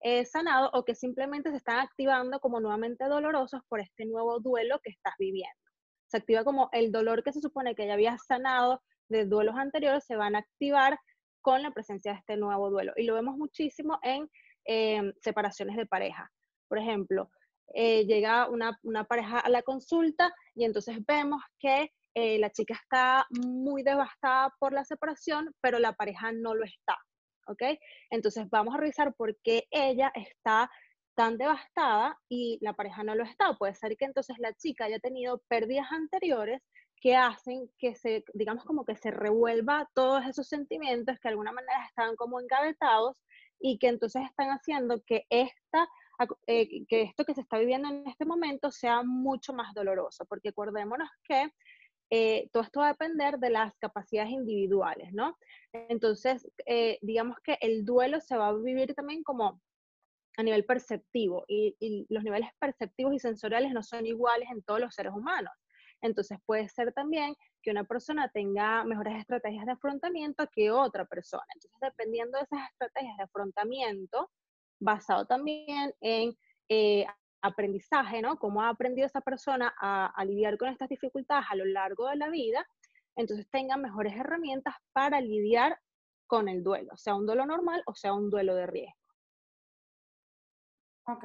eh, 0.00 0.24
sanado 0.24 0.70
o 0.72 0.84
que 0.84 0.94
simplemente 0.94 1.50
se 1.50 1.56
están 1.56 1.80
activando 1.80 2.38
como 2.38 2.60
nuevamente 2.60 3.04
dolorosos 3.06 3.60
por 3.68 3.80
este 3.80 4.06
nuevo 4.06 4.38
duelo 4.38 4.78
que 4.82 4.90
estás 4.90 5.14
viviendo. 5.18 5.58
Se 6.06 6.18
activa 6.18 6.44
como 6.44 6.70
el 6.72 6.92
dolor 6.92 7.22
que 7.24 7.32
se 7.32 7.40
supone 7.40 7.74
que 7.74 7.86
ya 7.86 7.94
habías 7.94 8.24
sanado 8.24 8.80
de 9.08 9.26
duelos 9.26 9.56
anteriores 9.56 10.04
se 10.06 10.16
van 10.16 10.36
a 10.36 10.40
activar 10.40 10.98
con 11.40 11.62
la 11.62 11.72
presencia 11.72 12.12
de 12.12 12.18
este 12.18 12.36
nuevo 12.36 12.70
duelo. 12.70 12.92
Y 12.96 13.04
lo 13.04 13.14
vemos 13.14 13.36
muchísimo 13.36 13.98
en 14.02 14.30
Em, 14.70 15.14
separaciones 15.22 15.76
de 15.78 15.86
pareja. 15.86 16.30
Por 16.68 16.76
ejemplo, 16.76 17.30
eh, 17.72 18.04
llega 18.04 18.50
una, 18.50 18.78
pareja 19.08 19.38
a 19.38 19.48
la 19.48 19.62
consulta 19.62 20.30
y 20.54 20.64
entonces 20.64 20.98
vemos 21.06 21.42
que 21.58 21.90
eh, 22.14 22.38
la 22.38 22.50
chica 22.50 22.74
está 22.74 23.26
muy 23.30 23.82
devastada 23.82 24.54
por 24.60 24.74
la 24.74 24.84
separación, 24.84 25.54
pero 25.62 25.78
la 25.78 25.94
pareja 25.94 26.32
no 26.32 26.54
lo 26.54 26.66
está. 26.66 26.98
¿Ok? 27.46 27.62
Entonces 28.10 28.46
vamos 28.50 28.74
a 28.74 28.78
revisar 28.78 29.14
por 29.14 29.38
qué 29.42 29.66
ella 29.70 30.12
está 30.14 30.70
tan 31.16 31.38
devastada 31.38 32.18
y 32.28 32.58
la 32.60 32.74
pareja 32.74 33.02
no 33.04 33.14
lo 33.14 33.24
está. 33.24 33.54
Puede 33.54 33.74
ser 33.74 33.96
que 33.96 34.04
entonces 34.04 34.36
la 34.38 34.52
chica 34.52 34.84
haya 34.84 34.98
tenido 34.98 35.40
pérdidas 35.48 35.90
anteriores 35.92 36.60
que 37.00 37.16
hacen 37.16 37.70
que 37.78 37.94
se, 37.94 38.22
digamos 38.34 38.64
como 38.66 38.84
que 38.84 38.96
se 38.96 39.12
revuelva 39.12 39.88
todos 39.94 40.26
esos 40.26 40.46
sentimientos 40.46 41.16
que 41.16 41.28
de 41.28 41.30
alguna 41.30 41.52
manera 41.52 41.86
están 41.86 42.16
como 42.16 42.38
encabetados 42.38 43.16
y 43.60 43.78
que 43.78 43.88
entonces 43.88 44.22
están 44.24 44.48
haciendo 44.50 45.02
que, 45.04 45.26
esta, 45.30 45.88
eh, 46.46 46.86
que 46.86 47.02
esto 47.02 47.24
que 47.24 47.34
se 47.34 47.40
está 47.40 47.58
viviendo 47.58 47.88
en 47.88 48.06
este 48.06 48.24
momento 48.24 48.70
sea 48.70 49.02
mucho 49.02 49.52
más 49.52 49.74
doloroso, 49.74 50.24
porque 50.26 50.50
acordémonos 50.50 51.08
que 51.24 51.50
eh, 52.10 52.48
todo 52.52 52.62
esto 52.62 52.80
va 52.80 52.86
a 52.86 52.92
depender 52.92 53.38
de 53.38 53.50
las 53.50 53.76
capacidades 53.78 54.30
individuales, 54.30 55.12
¿no? 55.12 55.36
Entonces, 55.72 56.48
eh, 56.64 56.98
digamos 57.02 57.36
que 57.44 57.58
el 57.60 57.84
duelo 57.84 58.20
se 58.20 58.36
va 58.36 58.48
a 58.48 58.54
vivir 58.54 58.94
también 58.94 59.22
como 59.22 59.60
a 60.38 60.42
nivel 60.42 60.64
perceptivo 60.64 61.44
y, 61.48 61.76
y, 61.80 62.06
los 62.08 62.22
niveles 62.22 62.48
perceptivos 62.60 63.12
y 63.12 63.18
sensoriales 63.18 63.72
no 63.72 63.82
son 63.82 64.06
iguales 64.06 64.48
en 64.50 64.62
todos 64.62 64.80
los 64.80 64.94
seres 64.94 65.12
humanos. 65.12 65.52
Entonces 66.00 66.38
puede 66.46 66.68
ser 66.68 66.92
también 66.92 67.34
que 67.62 67.70
una 67.70 67.84
persona 67.84 68.28
tenga 68.28 68.84
mejores 68.84 69.16
estrategias 69.18 69.66
de 69.66 69.72
afrontamiento 69.72 70.46
que 70.52 70.70
otra 70.70 71.04
persona. 71.04 71.44
Entonces, 71.54 71.78
dependiendo 71.80 72.38
de 72.38 72.44
esas 72.44 72.70
estrategias 72.70 73.16
de 73.16 73.24
afrontamiento, 73.24 74.30
basado 74.80 75.26
también 75.26 75.92
en 76.00 76.36
eh, 76.68 77.06
aprendizaje, 77.42 78.22
¿no? 78.22 78.38
Cómo 78.38 78.62
ha 78.62 78.68
aprendido 78.68 79.06
esa 79.06 79.20
persona 79.20 79.74
a, 79.78 80.24
lidiar 80.24 80.58
con 80.58 80.68
estas 80.68 80.88
dificultades 80.88 81.46
a 81.50 81.56
lo 81.56 81.64
largo 81.64 82.08
de 82.08 82.16
la 82.16 82.28
vida, 82.28 82.66
entonces 83.16 83.48
tenga 83.50 83.76
mejores 83.76 84.14
herramientas 84.14 84.74
para 84.92 85.20
lidiar 85.20 85.78
con 86.26 86.48
el 86.48 86.62
duelo, 86.62 86.96
sea 86.96 87.14
un 87.14 87.26
duelo 87.26 87.46
normal 87.46 87.82
o 87.86 87.94
sea 87.94 88.12
un 88.12 88.30
duelo 88.30 88.54
de 88.54 88.66
riesgo. 88.66 88.98
Ok, 91.06 91.24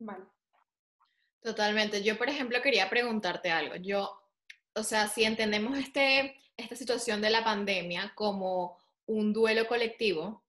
vale. 0.00 0.24
Totalmente. 1.42 2.02
Yo, 2.02 2.18
por 2.18 2.28
ejemplo, 2.28 2.60
quería 2.62 2.90
preguntarte 2.90 3.50
algo. 3.50 3.76
Yo, 3.76 4.20
o 4.74 4.82
sea, 4.82 5.08
si 5.08 5.24
entendemos 5.24 5.78
este, 5.78 6.36
esta 6.56 6.76
situación 6.76 7.20
de 7.20 7.30
la 7.30 7.44
pandemia 7.44 8.12
como 8.14 8.78
un 9.06 9.32
duelo 9.32 9.66
colectivo, 9.66 10.44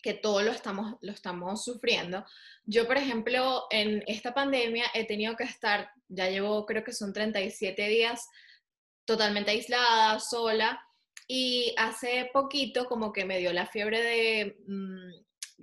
que 0.00 0.14
todos 0.14 0.44
lo 0.44 0.52
estamos, 0.52 0.96
lo 1.00 1.12
estamos 1.12 1.64
sufriendo. 1.64 2.24
Yo, 2.64 2.86
por 2.86 2.96
ejemplo, 2.96 3.66
en 3.70 4.04
esta 4.06 4.32
pandemia 4.32 4.84
he 4.94 5.04
tenido 5.06 5.36
que 5.36 5.44
estar, 5.44 5.90
ya 6.08 6.28
llevo 6.30 6.64
creo 6.66 6.84
que 6.84 6.92
son 6.92 7.12
37 7.12 7.88
días 7.88 8.28
totalmente 9.04 9.50
aislada, 9.50 10.20
sola, 10.20 10.80
y 11.26 11.74
hace 11.76 12.30
poquito 12.32 12.86
como 12.86 13.12
que 13.12 13.24
me 13.24 13.38
dio 13.38 13.52
la 13.52 13.66
fiebre 13.66 14.02
de 14.02 14.56
mm, 14.66 15.12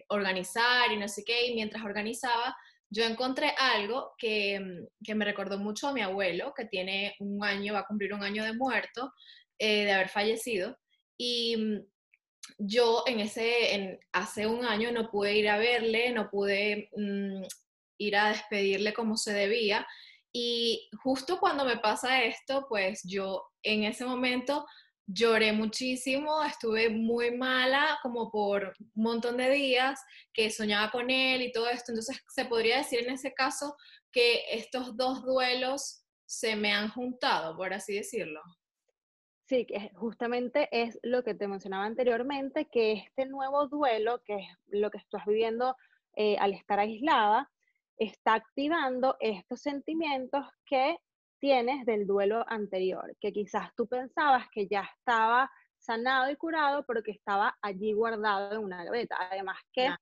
organizar 0.09 0.91
y 0.91 0.97
no 0.97 1.07
sé 1.07 1.23
qué, 1.23 1.47
y 1.47 1.55
mientras 1.55 1.83
organizaba, 1.83 2.55
yo 2.89 3.03
encontré 3.03 3.53
algo 3.57 4.13
que, 4.17 4.59
mm, 4.59 5.15
me 5.15 5.25
recordó 5.25 5.57
mucho 5.57 5.87
a 5.87 5.93
mi 5.93 6.01
abuelo, 6.01 6.53
que 6.55 6.65
tiene 6.65 7.15
un 7.19 7.43
año, 7.43 7.73
va 7.73 7.79
a 7.79 7.85
cumplir 7.87 8.13
un 8.13 8.23
año 8.23 8.43
de 8.43 8.53
muerto, 8.53 9.11
eh, 9.59 9.85
de 9.85 9.91
haber 9.91 10.09
fallecido. 10.09 10.77
Y 11.17 11.57
mm, 11.57 11.85
yo 12.59 13.03
en 13.07 13.19
ese, 13.19 13.99
hace 14.13 14.47
un 14.47 14.65
año 14.65 14.91
no 14.91 15.09
pude 15.09 15.35
ir 15.35 15.49
a 15.49 15.57
verle, 15.57 16.11
no 16.11 16.29
pude 16.29 16.89
mm, 16.95 17.43
ir 17.99 18.15
a 18.15 18.29
despedirle 18.29 18.93
como 18.93 19.17
se 19.17 19.33
debía. 19.33 19.87
Y 20.33 20.89
justo 21.03 21.39
cuando 21.39 21.65
me 21.65 21.77
pasa 21.77 22.23
esto, 22.23 22.65
pues 22.67 23.01
yo 23.05 23.43
en 23.63 23.83
ese 23.85 24.05
momento 24.05 24.65
lloré 25.07 25.53
muchísimo, 25.53 26.43
estuve 26.43 26.89
muy 26.89 27.31
mala 27.31 27.99
como 28.01 28.31
por 28.31 28.73
un 28.95 29.03
montón 29.03 29.37
de 29.37 29.49
días, 29.49 30.03
que 30.33 30.49
soñaba 30.49 30.91
con 30.91 31.09
él 31.09 31.41
y 31.41 31.51
todo 31.51 31.69
esto. 31.69 31.91
Entonces, 31.91 32.21
se 32.27 32.45
podría 32.45 32.77
decir 32.77 33.03
en 33.03 33.13
ese 33.13 33.33
caso 33.33 33.75
que 34.11 34.43
estos 34.51 34.95
dos 34.97 35.23
duelos 35.23 36.05
se 36.25 36.55
me 36.55 36.71
han 36.71 36.89
juntado, 36.89 37.55
por 37.55 37.73
así 37.73 37.95
decirlo. 37.95 38.41
Sí, 39.47 39.65
que 39.65 39.91
justamente 39.93 40.67
es 40.71 40.97
lo 41.03 41.23
que 41.23 41.35
te 41.35 41.47
mencionaba 41.47 41.85
anteriormente, 41.85 42.65
que 42.65 42.93
este 42.93 43.27
nuevo 43.27 43.67
duelo, 43.67 44.23
que 44.25 44.35
es 44.35 44.47
lo 44.67 44.89
que 44.89 44.97
estás 44.97 45.23
viviendo 45.27 45.75
eh, 46.15 46.35
al 46.39 46.53
estar 46.53 46.79
aislada, 46.79 47.51
está 47.97 48.33
activando 48.33 49.17
estos 49.19 49.61
sentimientos 49.61 50.45
que 50.65 50.97
tienes 51.45 51.85
del 51.85 52.07
duelo 52.07 52.43
anterior, 52.47 53.15
que 53.21 53.31
quizás 53.31 53.69
tú 53.75 53.85
pensabas 53.85 54.47
que 54.51 54.67
ya 54.67 54.81
estaba 54.97 55.51
sanado 55.77 56.31
y 56.31 56.35
curado, 56.37 56.83
pero 56.87 57.03
que 57.03 57.11
estaba 57.11 57.55
allí 57.61 57.93
guardado 57.93 58.55
en 58.55 58.63
una 58.63 58.83
gaveta. 58.83 59.15
Además 59.29 59.59
que, 59.71 59.93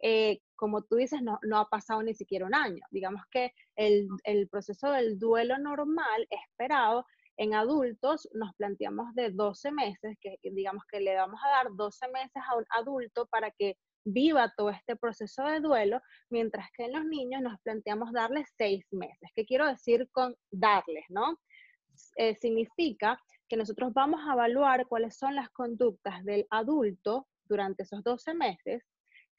eh, 0.00 0.38
como 0.54 0.80
tú 0.84 0.96
dices, 0.96 1.20
no, 1.20 1.38
no, 1.42 1.58
ha 1.58 1.68
pasado 1.68 2.02
ni 2.02 2.14
siquiera 2.14 2.46
un 2.46 2.54
año. 2.54 2.80
Digamos 2.90 3.20
que 3.30 3.52
el, 3.76 4.08
el 4.24 4.48
proceso 4.48 4.90
del 4.90 5.18
duelo 5.18 5.58
normal 5.58 6.26
esperado 6.30 7.04
en 7.36 7.52
adultos 7.52 8.26
nos 8.32 8.54
planteamos 8.54 9.14
de 9.14 9.32
12 9.32 9.72
meses, 9.72 10.16
que 10.22 10.38
digamos 10.44 10.84
que 10.90 11.00
le 11.00 11.14
vamos 11.14 11.38
a 11.44 11.50
dar 11.50 11.66
12 11.72 12.08
meses 12.08 12.42
a 12.50 12.56
un 12.56 12.64
adulto 12.70 13.26
para 13.26 13.50
que 13.50 13.76
viva 14.06 14.52
todo 14.56 14.70
este 14.70 14.96
proceso 14.96 15.44
de 15.44 15.60
duelo, 15.60 16.00
mientras 16.30 16.70
que 16.72 16.84
en 16.84 16.92
los 16.92 17.04
niños 17.04 17.42
nos 17.42 17.60
planteamos 17.60 18.12
darles 18.12 18.48
seis 18.56 18.86
meses. 18.92 19.30
¿Qué 19.34 19.44
quiero 19.44 19.66
decir 19.66 20.08
con 20.12 20.34
darles, 20.50 21.04
no? 21.08 21.38
Eh, 22.16 22.34
significa 22.36 23.20
que 23.48 23.56
nosotros 23.56 23.92
vamos 23.92 24.20
a 24.26 24.34
evaluar 24.34 24.86
cuáles 24.86 25.16
son 25.16 25.34
las 25.34 25.50
conductas 25.50 26.24
del 26.24 26.46
adulto 26.50 27.26
durante 27.44 27.82
esos 27.82 28.02
12 28.02 28.34
meses. 28.34 28.84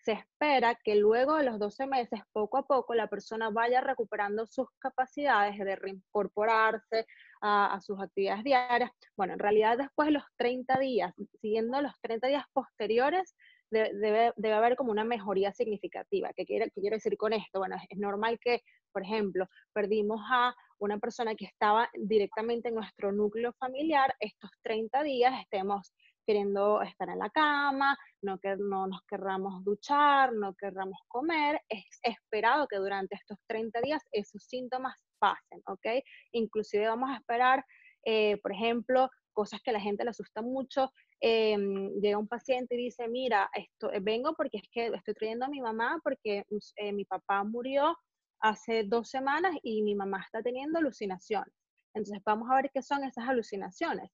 Se 0.04 0.14
espera 0.14 0.76
que 0.84 0.96
luego 0.96 1.36
de 1.36 1.44
los 1.44 1.60
12 1.60 1.86
meses, 1.88 2.20
poco 2.32 2.58
a 2.58 2.66
poco, 2.66 2.94
la 2.94 3.08
persona 3.08 3.50
vaya 3.50 3.82
recuperando 3.82 4.46
sus 4.48 4.68
capacidades 4.80 5.58
de 5.58 5.76
reincorporarse 5.76 7.06
a, 7.42 7.74
a, 7.74 7.82
sus 7.82 8.00
actividades 8.00 8.44
diarias. 8.44 8.92
Bueno, 9.18 9.34
en 9.34 9.40
realidad 9.40 9.78
después 9.78 10.08
de 10.08 10.14
los 10.14 10.24
30 10.38 10.80
días, 10.80 11.14
siguiendo 11.42 11.82
los 11.82 11.94
30 12.02 12.28
días 12.28 12.46
posteriores, 12.54 13.36
debe, 13.70 14.34
debe, 14.36 14.54
haber 14.54 14.76
como 14.76 14.92
una 14.92 15.04
mejoría 15.04 15.52
significativa. 15.52 16.32
¿Qué, 16.36 16.46
quiere, 16.46 16.72
quiero 16.72 16.96
decir 16.96 17.18
con 17.18 17.34
esto? 17.34 17.60
Bueno, 17.60 17.78
es 17.90 17.98
normal 17.98 18.40
que, 18.40 18.62
por 18.92 19.04
ejemplo, 19.04 19.48
perdimos 19.74 20.22
a 20.32 20.56
una 20.80 20.98
persona 20.98 21.36
que 21.36 21.46
estaba 21.46 21.90
directamente 21.94 22.70
en 22.70 22.76
nuestro 22.76 23.12
núcleo 23.12 23.54
familiar, 23.54 24.14
estos 24.20 24.52
30 24.64 25.04
días 25.04 25.34
estemos 25.42 25.94
queriendo 26.28 26.82
estar 26.82 27.08
en 27.10 27.20
la 27.20 27.30
cama, 27.30 27.98
no, 28.22 28.38
que, 28.38 28.58
no 28.58 28.86
nos 28.88 29.02
querramos 29.08 29.64
duchar, 29.64 30.34
no 30.34 30.54
querramos 30.56 31.00
comer, 31.08 31.62
es 31.70 31.86
esperado 32.04 32.68
que 32.68 32.76
durante 32.76 33.16
estos 33.16 33.38
30 33.48 33.80
días 33.82 34.04
esos 34.12 34.44
síntomas 34.44 35.02
pasen, 35.20 35.62
¿ok? 35.68 36.04
Inclusive 36.34 36.88
vamos 36.88 37.10
a 37.10 37.16
esperar, 37.16 37.66
eh, 38.04 38.38
por 38.42 38.52
ejemplo, 38.52 39.10
cosas 39.42 39.62
que 39.64 39.72
la 39.72 39.80
gente 39.80 40.04
le 40.04 40.10
asusta 40.10 40.42
mucho, 40.42 40.92
Em, 41.20 42.00
llega 42.00 42.18
un 42.20 42.28
paciente 42.28 42.76
y 42.76 42.86
dice, 42.86 43.08
mira, 43.08 43.50
esto, 43.56 43.92
eh, 43.92 44.00
vengo 44.00 44.36
porque 44.36 44.58
es 44.58 44.70
que 44.72 44.88
estoy 44.88 45.16
trayendo 45.16 45.46
a 45.46 45.50
mi 45.50 45.62
mamá 45.62 46.00
porque 46.04 46.44
eh, 46.76 46.94
mi 46.94 47.06
papá 47.06 47.44
murió 47.44 47.98
hace 48.40 48.84
dos 48.84 49.10
semanas 49.10 49.56
y 49.64 49.82
mi 49.82 49.96
mamá 49.96 50.22
está 50.24 50.44
teniendo 50.44 50.78
alucinaciones. 50.78 51.52
Entonces 51.96 52.22
vamos 52.24 52.50
a 52.52 52.56
ver 52.58 52.70
qué 52.72 52.84
son 52.84 53.04
esas 53.04 53.28
alucinaciones. 53.28 54.12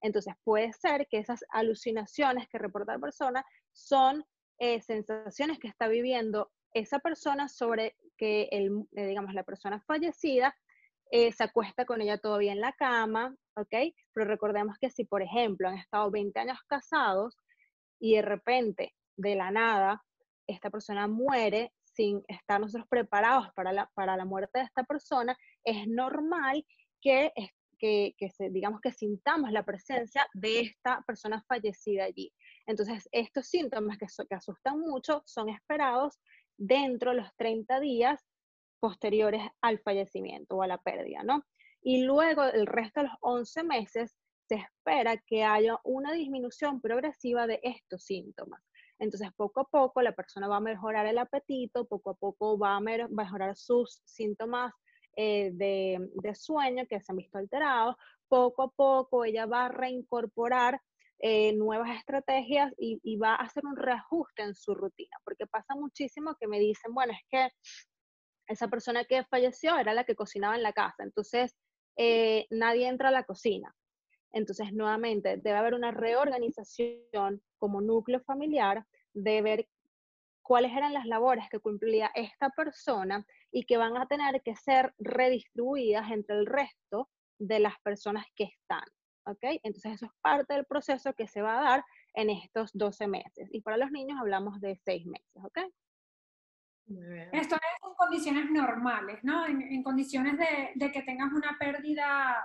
Entonces 0.00 0.34
puede 0.44 0.72
ser 0.74 1.08
que 1.08 1.18
esas 1.18 1.40
alucinaciones 1.50 2.48
que 2.48 2.58
reporta 2.58 2.92
la 2.92 3.00
persona 3.00 3.44
son 3.72 4.24
eh, 4.58 4.80
sensaciones 4.80 5.58
que 5.58 5.66
está 5.66 5.88
viviendo 5.88 6.52
esa 6.72 7.00
persona 7.00 7.48
sobre 7.48 7.96
que, 8.16 8.48
el, 8.52 8.86
eh, 8.92 9.06
digamos, 9.06 9.34
la 9.34 9.42
persona 9.42 9.80
fallecida 9.80 10.54
eh, 11.10 11.32
se 11.32 11.42
acuesta 11.42 11.84
con 11.84 12.00
ella 12.00 12.18
todavía 12.18 12.52
en 12.52 12.60
la 12.60 12.72
cama, 12.72 13.34
¿ok? 13.56 13.94
Pero 14.12 14.26
recordemos 14.26 14.76
que 14.78 14.90
si, 14.90 15.04
por 15.04 15.22
ejemplo, 15.22 15.68
han 15.68 15.76
estado 15.76 16.10
20 16.10 16.38
años 16.40 16.58
casados 16.66 17.36
y 18.00 18.16
de 18.16 18.22
repente, 18.22 18.94
de 19.16 19.36
la 19.36 19.50
nada, 19.50 20.02
esta 20.46 20.70
persona 20.70 21.06
muere 21.06 21.72
sin 21.84 22.22
estar 22.28 22.60
nosotros 22.60 22.88
preparados 22.88 23.48
para 23.54 23.72
la, 23.72 23.90
para 23.94 24.16
la 24.16 24.24
muerte 24.24 24.58
de 24.58 24.64
esta 24.64 24.82
persona, 24.84 25.36
es 25.62 25.86
normal 25.86 26.66
que, 27.00 27.32
que, 27.78 28.14
que 28.18 28.30
se, 28.30 28.50
digamos 28.50 28.80
que 28.80 28.92
sintamos 28.92 29.52
la 29.52 29.64
presencia 29.64 30.26
de 30.34 30.60
esta 30.60 31.02
persona 31.06 31.42
fallecida 31.46 32.04
allí. 32.04 32.32
Entonces, 32.66 33.08
estos 33.12 33.46
síntomas 33.46 33.98
que, 33.98 34.06
que 34.28 34.34
asustan 34.34 34.80
mucho 34.80 35.22
son 35.24 35.48
esperados 35.48 36.18
dentro 36.56 37.10
de 37.10 37.18
los 37.18 37.28
30 37.36 37.80
días 37.80 38.24
posteriores 38.80 39.42
al 39.62 39.78
fallecimiento 39.78 40.56
o 40.56 40.62
a 40.62 40.66
la 40.66 40.78
pérdida, 40.78 41.22
¿no? 41.22 41.44
Y 41.84 42.02
luego 42.02 42.42
el 42.44 42.66
resto 42.66 43.00
de 43.00 43.08
los 43.08 43.16
11 43.20 43.62
meses 43.62 44.16
se 44.48 44.56
espera 44.56 45.16
que 45.18 45.44
haya 45.44 45.78
una 45.84 46.12
disminución 46.12 46.80
progresiva 46.80 47.46
de 47.46 47.60
estos 47.62 48.04
síntomas. 48.04 48.62
Entonces, 48.98 49.28
poco 49.36 49.60
a 49.60 49.64
poco 49.68 50.00
la 50.00 50.12
persona 50.12 50.48
va 50.48 50.56
a 50.56 50.60
mejorar 50.60 51.06
el 51.06 51.18
apetito, 51.18 51.86
poco 51.86 52.10
a 52.10 52.14
poco 52.14 52.58
va 52.58 52.76
a 52.76 52.80
mejorar 52.80 53.56
sus 53.56 54.00
síntomas 54.04 54.72
eh, 55.16 55.50
de, 55.52 56.10
de, 56.14 56.34
sueño 56.34 56.86
que 56.88 57.00
se 57.00 57.12
han 57.12 57.16
visto 57.16 57.38
alterados, 57.38 57.96
poco 58.28 58.62
a 58.62 58.70
poco 58.70 59.24
ella 59.24 59.46
va 59.46 59.66
a 59.66 59.68
reincorporar 59.68 60.80
eh, 61.20 61.52
nuevas 61.52 61.96
estrategias 61.96 62.72
y, 62.78 62.98
y, 63.02 63.16
va 63.16 63.34
a 63.34 63.44
hacer 63.44 63.64
un 63.64 63.76
reajuste 63.76 64.42
en 64.42 64.54
su 64.54 64.74
rutina, 64.74 65.16
porque 65.24 65.46
pasa 65.46 65.74
muchísimo 65.76 66.34
que 66.40 66.48
me 66.48 66.58
dicen, 66.58 66.92
bueno, 66.94 67.12
es 67.12 67.20
que 67.30 67.48
esa 68.48 68.68
persona 68.68 69.04
que 69.04 69.24
falleció 69.24 69.78
era 69.78 69.94
la 69.94 70.04
que 70.04 70.16
cocinaba 70.16 70.56
en 70.56 70.62
la 70.62 70.72
casa, 70.72 71.04
entonces 71.04 71.54
eh, 71.96 72.46
nadie 72.50 72.88
entra 72.88 73.08
a 73.08 73.12
la 73.12 73.24
cocina. 73.24 73.74
Entonces, 74.32 74.72
nuevamente, 74.72 75.36
debe 75.36 75.56
haber 75.56 75.74
una 75.74 75.92
reorganización 75.92 77.40
como 77.58 77.80
núcleo 77.80 78.20
familiar 78.20 78.84
de 79.12 79.42
ver 79.42 79.68
cuáles 80.42 80.72
eran 80.72 80.92
las 80.92 81.06
labores 81.06 81.48
que 81.48 81.60
cumplía 81.60 82.10
esta 82.14 82.50
persona 82.50 83.24
y 83.52 83.64
que 83.64 83.76
van 83.76 83.96
a 83.96 84.06
tener 84.06 84.42
que 84.42 84.56
ser 84.56 84.92
redistribuidas 84.98 86.10
entre 86.10 86.36
el 86.36 86.46
resto 86.46 87.08
de 87.38 87.60
las 87.60 87.74
personas 87.82 88.26
que 88.34 88.44
están. 88.44 88.84
¿Ok? 89.26 89.60
Entonces, 89.62 89.92
eso 89.92 90.06
es 90.06 90.12
parte 90.20 90.52
del 90.54 90.66
proceso 90.66 91.14
que 91.14 91.28
se 91.28 91.40
va 91.40 91.58
a 91.58 91.62
dar 91.62 91.84
en 92.14 92.28
estos 92.28 92.70
12 92.74 93.06
meses. 93.06 93.48
Y 93.52 93.62
para 93.62 93.76
los 93.78 93.90
niños 93.90 94.18
hablamos 94.20 94.60
de 94.60 94.76
6 94.84 95.06
meses. 95.06 95.44
¿Ok? 95.44 95.58
Esto 96.86 97.56
es 97.56 97.88
en 97.88 97.94
condiciones 97.96 98.50
normales, 98.50 99.20
¿no? 99.22 99.46
En, 99.46 99.82
condiciones 99.82 100.36
de, 100.36 100.72
de, 100.74 100.92
que 100.92 101.02
tengas 101.02 101.32
una 101.32 101.56
pérdida 101.58 102.44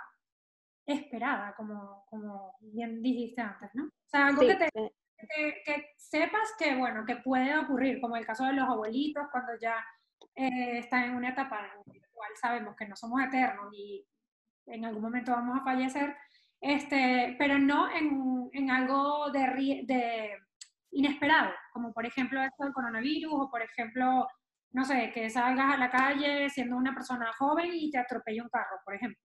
esperada, 0.86 1.54
como, 1.56 2.06
como 2.10 2.56
bien 2.62 3.02
dijiste 3.02 3.42
antes, 3.42 3.70
¿no? 3.74 3.86
O 3.86 4.10
sea, 4.10 4.28
algo 4.28 4.42
que, 4.42 4.56
te, 4.56 4.70
que, 4.72 5.62
que, 5.66 5.94
sepas 5.98 6.54
que, 6.58 6.76
bueno, 6.76 7.06
que 7.06 7.18
puede 7.18 7.58
ocurrir, 7.58 8.00
como 8.00 8.16
el 8.16 8.26
caso 8.26 8.46
de 8.46 8.54
los 8.54 8.68
abuelitos, 8.68 9.28
cuando 9.32 9.52
ya 9.62 9.84
eh, 10.36 10.80
están 10.80 11.04
en 11.04 11.16
una 11.16 11.30
etapa 11.30 11.60
en 11.86 12.02
la 12.02 12.08
cual 12.12 12.32
sabemos 12.40 12.76
que 12.76 12.88
no 12.88 12.96
somos 12.96 13.22
eternos 13.22 13.74
y 13.74 14.06
en 14.68 14.86
algún 14.86 15.02
momento 15.02 15.32
vamos 15.32 15.60
a 15.60 15.64
fallecer, 15.64 16.16
este, 16.62 17.36
pero 17.38 17.58
no 17.60 17.90
en, 17.92 18.50
en 18.54 18.72
algo 18.72 19.30
de, 19.32 19.84
de 19.86 20.38
inesperado, 20.92 21.52
como 21.74 21.94
por 21.94 22.06
ejemplo 22.06 22.42
esto 22.42 22.64
del 22.64 22.74
coronavirus 22.74 23.34
o 23.34 23.50
por 23.50 23.62
ejemplo, 23.62 24.28
no 24.72 24.86
sé, 24.86 25.12
que 25.14 25.30
salgas 25.30 25.74
a 25.74 25.78
la 25.78 25.90
calle 25.90 26.50
siendo 26.50 26.78
una 26.78 26.94
persona 26.94 27.32
joven 27.38 27.72
y 27.74 27.92
te 27.92 27.98
atropelle 27.98 28.42
un 28.42 28.50
carro, 28.50 28.80
por 28.84 28.96
ejemplo. 28.96 29.22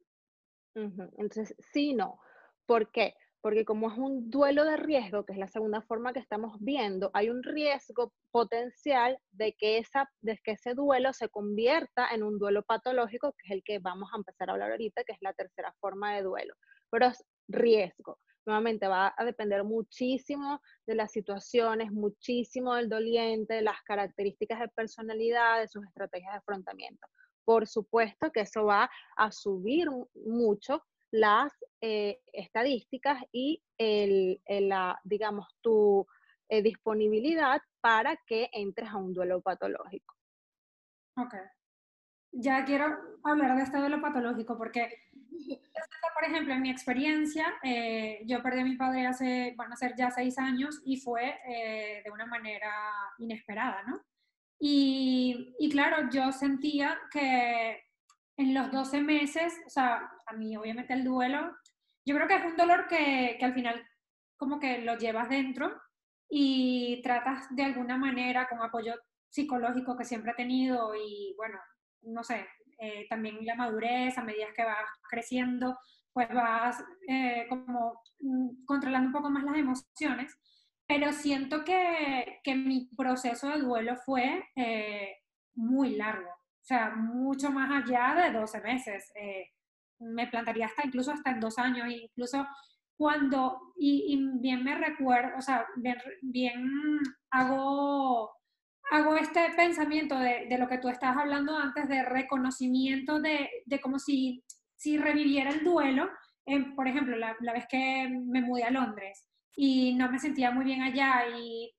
Entonces, 0.74 1.54
sí, 1.72 1.94
no. 1.94 2.18
¿Por 2.66 2.90
qué? 2.90 3.14
Porque 3.40 3.64
como 3.64 3.90
es 3.90 3.98
un 3.98 4.30
duelo 4.30 4.64
de 4.64 4.76
riesgo, 4.76 5.24
que 5.24 5.34
es 5.34 5.38
la 5.38 5.48
segunda 5.48 5.82
forma 5.82 6.12
que 6.12 6.18
estamos 6.18 6.56
viendo, 6.60 7.10
hay 7.12 7.28
un 7.28 7.42
riesgo 7.42 8.12
potencial 8.30 9.18
de 9.32 9.52
que, 9.52 9.78
esa, 9.78 10.10
de 10.22 10.38
que 10.42 10.52
ese 10.52 10.74
duelo 10.74 11.12
se 11.12 11.28
convierta 11.28 12.08
en 12.08 12.22
un 12.22 12.38
duelo 12.38 12.62
patológico, 12.62 13.32
que 13.32 13.46
es 13.48 13.50
el 13.52 13.62
que 13.62 13.78
vamos 13.78 14.10
a 14.12 14.16
empezar 14.16 14.48
a 14.48 14.54
hablar 14.54 14.70
ahorita, 14.72 15.04
que 15.04 15.12
es 15.12 15.18
la 15.20 15.34
tercera 15.34 15.74
forma 15.78 16.14
de 16.14 16.22
duelo. 16.22 16.54
Pero 16.90 17.06
es 17.06 17.22
riesgo. 17.48 18.18
Nuevamente 18.46 18.86
va 18.88 19.14
a 19.16 19.24
depender 19.24 19.64
muchísimo 19.64 20.60
de 20.86 20.94
las 20.94 21.12
situaciones, 21.12 21.90
muchísimo 21.90 22.74
del 22.74 22.88
doliente, 22.88 23.54
de 23.54 23.62
las 23.62 23.82
características 23.82 24.60
de 24.60 24.68
personalidad, 24.68 25.60
de 25.60 25.68
sus 25.68 25.84
estrategias 25.84 26.32
de 26.32 26.38
afrontamiento. 26.38 27.06
Por 27.44 27.66
supuesto 27.66 28.30
que 28.32 28.40
eso 28.40 28.64
va 28.64 28.90
a 29.16 29.30
subir 29.30 29.88
mucho 30.14 30.84
las 31.10 31.52
eh, 31.80 32.20
estadísticas 32.32 33.22
y 33.30 33.62
el, 33.78 34.40
la, 34.48 34.98
digamos, 35.04 35.46
tu 35.60 36.06
eh, 36.48 36.62
disponibilidad 36.62 37.60
para 37.80 38.16
que 38.26 38.50
entres 38.52 38.88
a 38.90 38.96
un 38.96 39.12
duelo 39.12 39.40
patológico. 39.40 40.14
Ok. 41.16 41.34
Ya 42.32 42.64
quiero 42.64 42.86
hablar 43.22 43.56
de 43.56 43.62
este 43.62 43.78
duelo 43.78 44.00
patológico 44.00 44.58
porque 44.58 44.88
por 46.14 46.24
ejemplo, 46.24 46.54
en 46.54 46.62
mi 46.62 46.70
experiencia, 46.70 47.54
eh, 47.62 48.22
yo 48.26 48.42
perdí 48.42 48.60
a 48.60 48.64
mi 48.64 48.76
padre 48.76 49.06
hace, 49.06 49.54
van 49.56 49.72
a 49.72 49.76
ser 49.76 49.94
ya 49.96 50.10
seis 50.10 50.38
años 50.38 50.80
y 50.84 50.98
fue 50.98 51.40
eh, 51.46 52.02
de 52.04 52.10
una 52.10 52.26
manera 52.26 52.72
inesperada, 53.18 53.82
¿no? 53.82 54.00
Y, 54.58 55.54
y, 55.58 55.68
claro, 55.68 56.08
yo 56.10 56.32
sentía 56.32 56.98
que 57.10 57.82
en 58.36 58.54
los 58.54 58.70
12 58.70 59.00
meses, 59.00 59.52
o 59.66 59.70
sea, 59.70 60.10
a 60.26 60.32
mí 60.34 60.56
obviamente 60.56 60.94
el 60.94 61.04
duelo, 61.04 61.56
yo 62.06 62.14
creo 62.14 62.28
que 62.28 62.36
es 62.36 62.44
un 62.44 62.56
dolor 62.56 62.86
que, 62.88 63.36
que 63.38 63.44
al 63.44 63.54
final 63.54 63.84
como 64.36 64.58
que 64.60 64.78
lo 64.78 64.96
llevas 64.96 65.28
dentro 65.28 65.80
y 66.28 67.00
tratas 67.02 67.46
de 67.54 67.64
alguna 67.64 67.96
manera 67.96 68.48
con 68.48 68.62
apoyo 68.62 68.94
psicológico 69.28 69.96
que 69.96 70.04
siempre 70.04 70.32
he 70.32 70.34
tenido 70.34 70.94
y 70.94 71.34
bueno, 71.36 71.58
no 72.02 72.22
sé, 72.22 72.46
eh, 72.86 73.06
también 73.08 73.44
la 73.44 73.54
madurez, 73.54 74.18
a 74.18 74.24
medida 74.24 74.52
que 74.54 74.64
vas 74.64 74.88
creciendo, 75.08 75.78
pues 76.12 76.28
vas 76.28 76.82
eh, 77.08 77.46
como 77.48 78.00
mm, 78.20 78.64
controlando 78.64 79.08
un 79.08 79.12
poco 79.12 79.30
más 79.30 79.44
las 79.44 79.56
emociones, 79.56 80.36
pero 80.86 81.12
siento 81.12 81.64
que, 81.64 82.40
que 82.44 82.54
mi 82.54 82.88
proceso 82.96 83.48
de 83.48 83.60
duelo 83.60 83.96
fue 83.96 84.44
eh, 84.56 85.16
muy 85.54 85.96
largo, 85.96 86.28
o 86.30 86.64
sea, 86.64 86.90
mucho 86.94 87.50
más 87.50 87.84
allá 87.84 88.14
de 88.14 88.38
12 88.38 88.60
meses. 88.60 89.12
me 89.98 90.26
plantaría 90.26 90.66
hasta 90.66 90.86
incluso 90.86 91.12
hasta 91.12 91.30
en 91.30 91.40
dos 91.40 91.58
años, 91.58 91.88
incluso 91.88 92.46
cuando, 92.96 93.72
y, 93.76 94.20
bien 94.40 94.62
me 94.62 94.76
recuerdo, 94.76 95.38
o 95.38 95.42
sea, 95.42 95.66
bien 96.22 97.00
hago 97.30 98.30
hago 98.90 99.16
este 99.16 99.50
pensamiento 99.56 100.18
de, 100.18 100.46
de, 100.48 100.58
lo 100.58 100.68
que 100.68 100.78
tú 100.78 100.88
estabas 100.88 101.18
hablando 101.18 101.56
antes, 101.56 101.88
de 101.88 102.02
reconocimiento 102.02 103.20
de, 103.20 103.50
de 103.64 103.80
como 103.80 103.98
si, 103.98 104.44
si 104.76 104.98
reviviera 104.98 105.50
el 105.50 105.64
duelo. 105.64 106.10
por 106.76 106.88
ejemplo, 106.88 107.16
la, 107.16 107.36
la, 107.40 107.52
vez 107.52 107.66
que 107.68 108.08
me 108.08 108.42
mudé 108.42 108.64
a 108.64 108.70
Londres 108.70 109.28
y 109.56 109.94
no 109.94 110.10
me 110.10 110.18
sentía 110.18 110.50
muy 110.50 110.64
bien 110.64 110.82
allá 110.82 111.26
y 111.36 111.72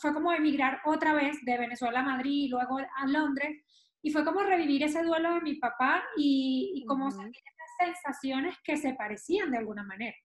fue 0.00 0.12
como 0.12 0.32
emigrar 0.32 0.80
otra 0.84 1.12
vez 1.12 1.36
de 1.44 1.58
Venezuela 1.58 2.00
a 2.00 2.04
Madrid 2.04 2.44
y 2.44 2.48
luego 2.48 2.78
a 2.78 3.06
Londres 3.06 3.62
y 4.02 4.10
fue 4.10 4.24
como 4.24 4.40
revivir 4.42 4.82
ese 4.82 5.02
duelo 5.02 5.34
de 5.34 5.40
mi 5.40 5.54
papá 5.54 6.04
y, 6.16 6.72
y 6.74 6.84
como 6.84 7.06
uh 7.06 7.08
-huh. 7.08 7.22
sentir 7.22 7.42
esas 7.42 7.94
sensaciones 7.94 8.56
que 8.62 8.76
se 8.76 8.94
parecían 8.94 9.50
de 9.50 9.58
alguna 9.58 9.82
manera. 9.82 10.16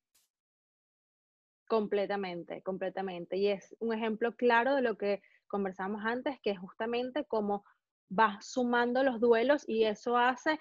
Completamente, 1.67 2.61
completamente. 2.63 3.37
Y 3.37 3.47
es 3.47 3.75
un 3.79 3.93
ejemplo 3.93 4.35
claro 4.35 4.75
de 4.75 4.81
lo 4.81 4.97
que 4.97 5.21
conversamos 5.49 6.01
antes, 6.05 6.39
que 6.41 6.51
es 6.51 6.59
justamente 6.59 7.25
como 7.25 7.65
vas 8.09 8.45
sumando 8.45 9.03
los 9.03 9.19
duelos 9.19 9.63
y 9.67 9.83
eso 9.83 10.17
hace 10.17 10.59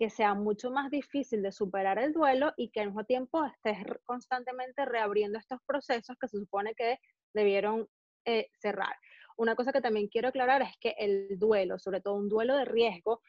que 0.00 0.08
sea 0.08 0.34
mucho 0.34 0.70
más 0.70 0.90
difícil 0.90 1.42
de 1.42 1.52
superar 1.52 1.98
el 1.98 2.12
duelo 2.14 2.54
y 2.56 2.70
que 2.70 2.80
al 2.80 2.86
mismo 2.86 3.04
tiempo 3.04 3.44
estés 3.44 3.76
constantemente 4.04 4.86
reabriendo 4.86 5.38
estos 5.38 5.60
procesos 5.66 6.16
que 6.18 6.26
se 6.26 6.38
supone 6.38 6.74
que 6.74 6.98
debieron 7.34 7.86
eh, 8.24 8.48
cerrar. 8.58 8.94
Una 9.36 9.54
cosa 9.54 9.72
que 9.72 9.82
también 9.82 10.08
quiero 10.08 10.28
aclarar 10.28 10.62
es 10.62 10.72
que 10.80 10.94
el 10.98 11.38
duelo, 11.38 11.78
sobre 11.78 12.00
todo 12.00 12.14
un 12.14 12.30
duelo 12.30 12.56
de 12.56 12.64
riesgo, 12.64 13.20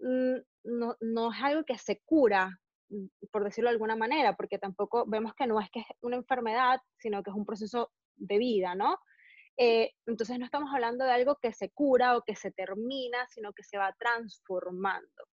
mm, 0.00 0.36
no, 0.64 0.96
no 1.00 1.32
es 1.32 1.40
algo 1.40 1.64
que 1.64 1.78
se 1.78 2.00
cura, 2.04 2.50
mm, 2.88 3.06
por 3.30 3.44
decirlo 3.44 3.70
de 3.70 3.74
alguna 3.74 3.96
manera, 3.96 4.34
porque 4.34 4.58
tampoco 4.58 5.04
vemos 5.06 5.34
que 5.34 5.46
no 5.46 5.60
es 5.60 5.70
que 5.70 5.80
es 5.80 5.86
una 6.00 6.16
enfermedad, 6.16 6.80
sino 6.98 7.22
que 7.22 7.30
es 7.30 7.36
un 7.36 7.46
proceso 7.46 7.92
de 8.16 8.38
vida, 8.38 8.74
¿no? 8.74 8.98
Eh, 9.56 9.92
entonces 10.06 10.38
no 10.38 10.44
estamos 10.44 10.72
hablando 10.72 11.04
de 11.04 11.12
algo 11.12 11.36
que 11.36 11.52
se 11.52 11.70
cura 11.70 12.16
o 12.16 12.22
que 12.22 12.34
se 12.34 12.50
termina, 12.50 13.26
sino 13.28 13.52
que 13.52 13.62
se 13.62 13.78
va 13.78 13.94
transformando. 13.98 15.24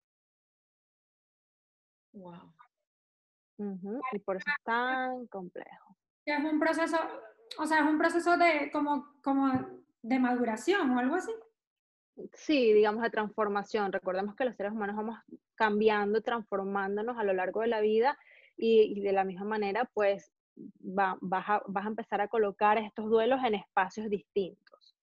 Wow. 2.13 2.53
Y 4.13 4.19
por 4.19 4.38
eso 4.38 4.49
es 4.49 4.63
tan 4.63 5.27
complejo. 5.27 5.95
Es 6.25 6.39
un 6.43 6.60
proceso, 6.60 6.97
o 7.58 7.65
sea, 7.65 7.79
es 7.79 7.86
un 7.86 7.97
proceso 7.97 8.38
de 8.38 8.69
como, 8.71 9.13
como 9.21 9.82
de 10.01 10.19
maduración 10.19 10.91
o 10.91 10.99
algo 10.99 11.15
así. 11.15 11.32
Sí, 12.34 12.73
digamos 12.73 13.03
de 13.03 13.10
transformación. 13.10 13.91
Recordemos 13.91 14.36
que 14.36 14.45
los 14.45 14.55
seres 14.55 14.71
humanos 14.71 14.95
vamos 14.95 15.19
cambiando, 15.55 16.21
transformándonos 16.21 17.17
a 17.17 17.23
lo 17.23 17.34
largo 17.34 17.62
de 17.62 17.67
la 17.67 17.82
vida 17.82 18.17
y, 18.58 18.99
de 19.01 19.13
la 19.13 19.23
misma 19.23 19.45
manera, 19.45 19.89
pues 19.93 20.32
vas, 20.80 21.17
a, 21.48 21.62
empezar 21.88 22.22
a 22.22 22.28
colocar 22.28 22.78
estos 22.78 23.10
duelos 23.10 23.39
en 23.43 23.56
espacios 23.56 24.10
distintos. 24.10 24.95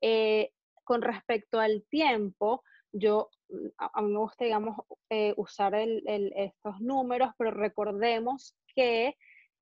Eh, 0.00 0.52
con 0.84 1.02
respecto 1.02 1.60
al 1.60 1.84
tiempo, 1.88 2.64
yo, 2.92 3.30
a, 3.78 4.02
mí 4.02 4.12
me 4.12 4.18
gusta, 4.18 4.44
digamos, 4.44 4.76
eh, 5.08 5.34
usar 5.36 5.74
estos 5.74 6.80
números, 6.80 7.30
pero 7.38 7.50
recordemos 7.52 8.56
que 8.74 9.16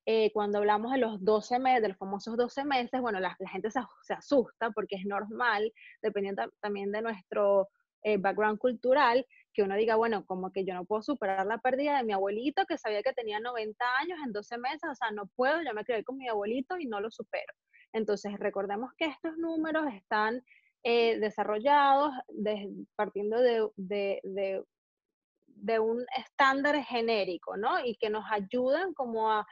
eh, 0.07 0.33
cuando 0.33 0.59
hablamos 0.59 0.92
de 0.92 0.98
los 0.98 1.22
12 1.22 1.59
meses, 1.59 1.83
de 1.83 1.88
los 1.88 1.98
famosos 1.98 2.37
12 2.37 2.64
meses, 2.64 3.01
bueno, 3.01 3.20
la, 3.20 3.37
gente 3.51 3.70
se, 3.70 3.81
se, 4.03 4.14
asusta 4.14 4.70
porque 4.70 4.96
es 4.96 5.05
normal, 5.05 5.70
dependiendo 6.01 6.51
también 6.61 6.90
de 6.92 7.03
nuestro 7.03 7.68
background 8.20 8.59
cultural, 8.59 9.27
que 9.59 9.64
uno 9.64 9.75
diga, 9.75 9.97
bueno, 9.97 10.25
como 10.25 10.53
que 10.53 10.64
yo 10.64 10.73
no 10.73 10.85
puedo 10.85 11.03
superar 11.03 11.44
la 11.44 11.59
pérdida 11.59 11.99
de 11.99 12.05
mi 12.05 12.12
abuelito 12.12 12.64
que 12.64 12.79
sabía 12.79 13.03
que 13.03 13.12
tenía 13.12 13.40
90 13.40 13.85
años 14.01 14.16
en 14.25 14.33
12 14.33 14.57
meses, 14.57 14.88
o 14.88 14.94
sea, 14.94 15.11
no 15.11 15.27
puedo, 15.35 15.61
yo 15.62 15.75
me 15.75 15.85
quedé 15.85 16.05
con 16.05 16.16
mi 16.16 16.29
abuelito 16.29 16.79
y 16.79 16.87
no 16.87 17.01
lo 17.01 17.11
supero. 17.11 17.53
Entonces, 17.92 18.38
recordemos 18.38 18.92
que 18.97 19.07
estos 19.07 19.37
números 19.37 19.92
están 19.92 20.44
eh, 20.85 21.18
desarrollados 21.18 22.12
partiendo 22.94 23.40
de, 23.40 23.68
de, 23.75 24.62
de, 25.49 25.81
un 25.81 26.07
estándar 26.16 26.81
genérico, 26.85 27.57
¿no? 27.57 27.85
Y 27.85 27.97
que 27.97 28.11
nos 28.11 28.31
ayudan 28.31 28.94
como 28.94 29.29
a, 29.33 29.44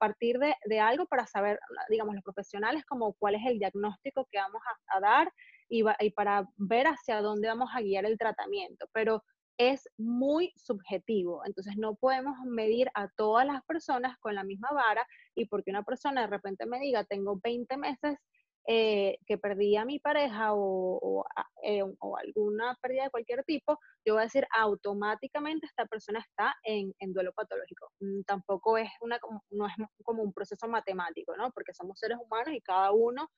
partir 0.00 0.40
de, 0.40 0.56
de, 0.64 0.80
algo 0.80 1.06
para 1.06 1.28
saber, 1.28 1.60
digamos, 1.88 2.16
los 2.16 2.24
profesionales, 2.24 2.84
como 2.86 3.12
cuál 3.12 3.36
es 3.36 3.42
el 3.46 3.60
diagnóstico 3.60 4.26
que 4.32 4.38
vamos 4.38 4.60
a 4.88 4.98
dar 4.98 5.32
y, 5.72 6.10
para 6.10 6.46
ver 6.58 6.86
hacia 6.86 7.22
dónde 7.22 7.48
vamos 7.48 7.70
a 7.74 7.80
guiar 7.80 8.04
el 8.04 8.18
tratamiento, 8.18 8.86
pero 8.92 9.24
es 9.56 9.88
muy 9.96 10.52
subjetivo, 10.56 11.42
entonces 11.46 11.76
no 11.78 11.94
podemos 11.94 12.36
medir 12.44 12.90
a 12.94 13.08
todas 13.16 13.46
las 13.46 13.62
personas 13.64 14.18
con 14.18 14.34
la 14.34 14.44
misma 14.44 14.68
vara 14.72 15.06
y 15.34 15.46
porque 15.46 15.70
una 15.70 15.82
persona 15.82 16.22
de 16.22 16.26
repente 16.26 16.66
me 16.66 16.78
diga, 16.78 17.04
tengo 17.04 17.40
20 17.42 17.76
meses 17.78 18.18
eh, 18.66 19.16
que 19.26 19.38
perdí 19.38 19.76
a 19.76 19.86
mi 19.86 19.98
pareja 19.98 20.50
o, 20.52 21.24
eh, 21.62 21.82
o, 21.82 22.16
alguna 22.18 22.76
pérdida 22.82 23.04
de 23.04 23.10
cualquier 23.10 23.42
tipo, 23.44 23.78
yo 24.04 24.14
voy 24.14 24.20
a 24.20 24.24
decir 24.24 24.46
automáticamente 24.54 25.66
esta 25.66 25.86
persona 25.86 26.20
está 26.20 26.54
en, 26.64 26.92
en 26.98 27.12
duelo 27.12 27.32
patológico. 27.32 27.90
Mm, 28.00 28.22
tampoco 28.26 28.76
es, 28.76 28.90
una, 29.00 29.18
no 29.50 29.66
es 29.66 29.74
como 30.04 30.22
un 30.22 30.32
proceso 30.32 30.68
matemático, 30.68 31.36
¿no? 31.36 31.50
Porque 31.50 31.74
somos 31.74 31.98
seres 31.98 32.18
humanos 32.22 32.54
y 32.54 32.60
cada 32.60 32.92
uno 32.92 33.28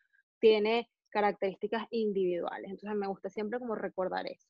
tiene 0.40 0.88
características 1.14 1.86
individuales. 1.90 2.72
Entonces 2.72 2.98
me 2.98 3.06
gusta 3.06 3.30
siempre 3.30 3.60
como 3.60 3.76
recordar 3.76 4.26
eso. 4.26 4.48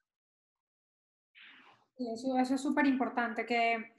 Eso, 1.97 2.39
eso 2.39 2.55
es 2.55 2.61
súper 2.61 2.87
importante, 2.87 3.47
que, 3.47 3.95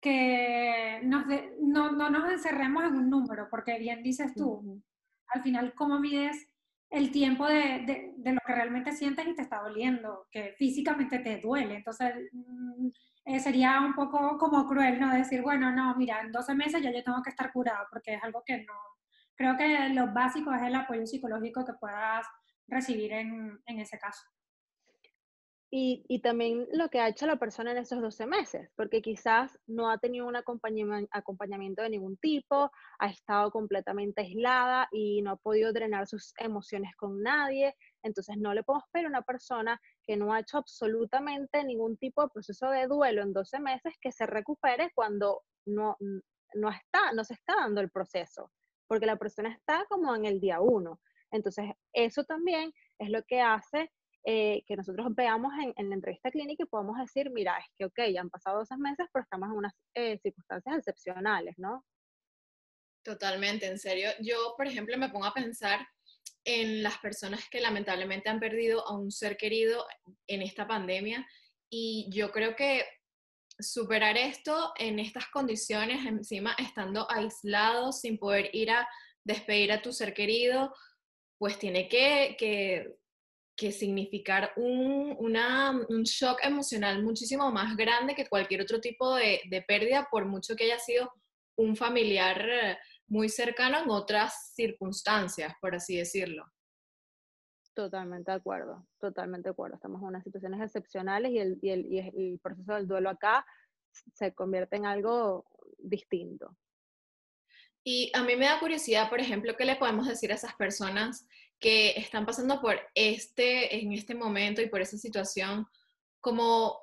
que 0.00 1.00
nos 1.04 1.24
no, 1.60 1.92
no, 1.92 2.10
nos 2.10 2.30
encerremos 2.30 2.84
en 2.84 2.96
un 2.96 3.08
número, 3.08 3.46
porque 3.48 3.78
bien 3.78 4.02
dices 4.02 4.34
tú, 4.34 4.82
al 5.28 5.42
final, 5.42 5.72
¿cómo 5.74 5.98
mides 5.98 6.48
el 6.90 7.10
tiempo 7.10 7.46
de, 7.46 7.84
de, 7.86 8.12
de, 8.16 8.32
lo 8.32 8.40
que 8.44 8.54
realmente 8.54 8.92
sientes 8.92 9.26
y 9.26 9.34
te 9.34 9.42
está 9.42 9.62
doliendo? 9.62 10.26
Que 10.30 10.54
físicamente 10.58 11.20
te 11.20 11.40
duele. 11.40 11.76
Entonces, 11.76 12.14
mm, 12.32 12.88
eh, 13.26 13.40
sería 13.40 13.80
un 13.80 13.94
poco 13.94 14.36
como 14.38 14.66
cruel, 14.66 15.00
¿no? 15.00 15.14
Decir, 15.14 15.40
bueno, 15.40 15.70
no, 15.70 15.94
mira, 15.96 16.20
en 16.20 16.32
12 16.32 16.54
meses 16.54 16.82
ya 16.82 16.90
yo 16.90 17.02
tengo 17.02 17.22
que 17.22 17.30
estar 17.30 17.50
curado, 17.52 17.86
porque 17.90 18.14
es 18.14 18.22
algo 18.22 18.42
que 18.44 18.58
no, 18.64 18.74
creo 19.38 19.56
que 19.56 19.88
lo 19.90 20.12
básico 20.12 20.52
es 20.52 20.62
el 20.62 20.74
apoyo 20.74 21.06
psicológico 21.06 21.64
que 21.64 21.72
puedas 21.74 22.26
recibir 22.66 23.12
en, 23.12 23.58
en 23.66 23.80
ese 23.80 23.98
caso. 23.98 24.22
Y, 25.70 26.04
y, 26.08 26.22
también 26.22 26.66
lo 26.72 26.88
que 26.88 26.98
ha 26.98 27.08
hecho 27.08 27.26
la 27.26 27.38
persona 27.38 27.72
en 27.72 27.76
esos 27.76 28.00
12 28.00 28.26
meses, 28.26 28.70
porque 28.74 29.02
quizás 29.02 29.58
no 29.66 29.90
ha 29.90 29.98
tenido 29.98 30.26
un 30.26 30.34
acompañamiento 30.34 31.82
de 31.82 31.90
ningún 31.90 32.16
tipo, 32.16 32.70
ha 32.98 33.06
estado 33.08 33.50
completamente 33.50 34.22
aislada 34.22 34.88
y 34.90 35.20
no 35.20 35.32
ha 35.32 35.36
podido 35.36 35.74
drenar 35.74 36.06
sus 36.06 36.32
emociones 36.38 36.96
con 36.96 37.22
nadie. 37.22 37.74
Entonces 38.02 38.38
no 38.38 38.54
le 38.54 38.64
podemos 38.64 38.88
pedir 38.90 39.06
a 39.06 39.10
una 39.10 39.22
persona 39.22 39.78
que 40.06 40.16
no 40.16 40.32
ha 40.32 40.40
hecho 40.40 40.56
absolutamente 40.56 41.62
ningún 41.62 41.98
tipo 41.98 42.22
de 42.22 42.30
proceso 42.30 42.70
de 42.70 42.86
duelo 42.86 43.20
en 43.20 43.34
12 43.34 43.60
meses 43.60 43.92
que 44.00 44.10
se 44.10 44.24
recupere 44.24 44.90
cuando 44.94 45.42
no, 45.66 45.98
no, 46.54 46.70
está, 46.70 47.12
no 47.12 47.24
se 47.24 47.34
está 47.34 47.56
dando 47.56 47.82
el 47.82 47.90
proceso 47.90 48.50
porque 48.88 49.06
la 49.06 49.16
persona 49.16 49.52
está 49.52 49.84
como 49.88 50.14
en 50.16 50.24
el 50.24 50.40
día 50.40 50.60
uno. 50.60 51.00
Entonces, 51.30 51.66
eso 51.92 52.24
también 52.24 52.72
es 52.98 53.10
lo 53.10 53.22
que 53.22 53.40
hace 53.40 53.92
eh, 54.24 54.62
que 54.66 54.76
nosotros 54.76 55.06
veamos 55.14 55.52
en, 55.76 55.88
la 55.88 55.94
entrevista 55.94 56.30
clínica 56.30 56.64
y 56.64 56.66
podamos 56.66 56.98
decir, 56.98 57.30
mira, 57.30 57.56
es 57.58 57.66
que, 57.76 57.84
ok, 57.84 58.12
ya 58.12 58.20
han 58.20 58.30
pasado 58.30 58.58
dos 58.58 58.78
meses, 58.78 59.06
pero 59.12 59.22
estamos 59.22 59.48
en 59.50 59.56
unas 59.56 59.72
eh, 59.94 60.18
circunstancias 60.18 60.78
excepcionales, 60.78 61.54
¿no? 61.58 61.84
Totalmente, 63.04 63.66
en 63.66 63.78
serio. 63.78 64.10
Yo, 64.20 64.54
por 64.56 64.66
ejemplo, 64.66 64.98
me 64.98 65.08
pongo 65.08 65.26
a 65.26 65.34
pensar 65.34 65.86
en 66.44 66.82
las 66.82 66.98
personas 66.98 67.48
que 67.50 67.60
lamentablemente 67.60 68.28
han 68.28 68.40
perdido 68.40 68.86
a 68.86 68.98
un 68.98 69.10
ser 69.10 69.36
querido 69.36 69.86
en 70.26 70.42
esta 70.42 70.66
pandemia 70.66 71.26
y 71.70 72.08
yo 72.10 72.30
creo 72.32 72.56
que 72.56 72.84
superar 73.58 74.16
esto 74.16 74.72
en 74.76 74.98
estas 74.98 75.26
condiciones, 75.28 76.06
encima 76.06 76.54
estando 76.58 77.10
aislado, 77.10 77.92
sin 77.92 78.18
poder 78.18 78.50
ir 78.52 78.70
a 78.70 78.88
despedir 79.24 79.72
a 79.72 79.82
tu 79.82 79.92
ser 79.92 80.14
querido, 80.14 80.74
pues 81.38 81.58
tiene 81.58 81.88
que, 81.88 82.36
que, 82.38 83.72
significar 83.72 84.52
un, 84.56 85.16
un, 85.18 86.02
shock 86.04 86.38
emocional 86.44 87.02
muchísimo 87.02 87.50
más 87.50 87.76
grande 87.76 88.14
que 88.14 88.28
cualquier 88.28 88.62
otro 88.62 88.80
tipo 88.80 89.16
de, 89.16 89.40
de 89.50 89.62
pérdida, 89.62 90.06
por 90.10 90.26
mucho 90.26 90.54
que 90.54 90.64
haya 90.64 90.78
sido 90.78 91.12
un 91.56 91.76
familiar 91.76 92.48
eh, 92.48 92.78
muy 93.08 93.28
cercano 93.28 93.78
en 93.78 93.90
otras 93.90 94.52
circunstancias, 94.54 95.52
por 95.60 95.74
así 95.74 95.96
decirlo. 95.96 96.44
Totalmente 97.78 98.32
de 98.32 98.36
acuerdo, 98.36 98.84
totalmente 98.98 99.48
de 99.48 99.52
acuerdo. 99.52 99.76
Estamos 99.76 100.02
en 100.02 100.08
unas 100.08 100.24
situaciones 100.24 100.60
excepcionales 100.60 101.30
y 101.30 101.38
el, 101.38 101.58
y 101.62 101.70
el, 101.70 101.86
y 101.86 101.98
el 102.00 102.40
proceso 102.40 102.74
del 102.74 102.88
duelo 102.88 103.08
acá 103.08 103.46
se 104.14 104.34
convierte 104.34 104.74
en 104.74 104.84
algo 104.84 105.46
distinto. 105.78 106.56
Y 107.84 108.10
a 108.16 108.24
mí 108.24 108.34
me 108.34 108.46
da 108.46 108.58
curiosidad, 108.58 109.08
por 109.08 109.20
ejemplo, 109.20 109.54
¿qué 109.56 109.64
le 109.64 109.76
podemos 109.76 110.08
decir 110.08 110.32
a 110.32 110.34
esas 110.34 110.56
personas 110.56 111.28
que 111.60 111.90
están 111.90 112.26
pasando 112.26 112.60
por 112.60 112.80
este, 112.96 113.80
en 113.80 113.92
este 113.92 114.16
momento 114.16 114.60
y 114.60 114.68
por 114.68 114.80
esa 114.80 114.98
situación, 114.98 115.64
como 116.18 116.80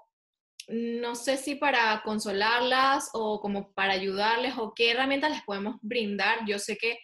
no 0.69 1.15
sé 1.15 1.35
si 1.35 1.55
para 1.55 2.03
consolarlas 2.05 3.09
o 3.11 3.41
como 3.41 3.73
para 3.73 3.91
ayudarles 3.91 4.53
o 4.57 4.73
qué 4.73 4.91
herramientas 4.91 5.31
les 5.31 5.43
podemos 5.43 5.75
brindar? 5.81 6.45
Yo 6.47 6.57
sé 6.57 6.77
que 6.77 6.99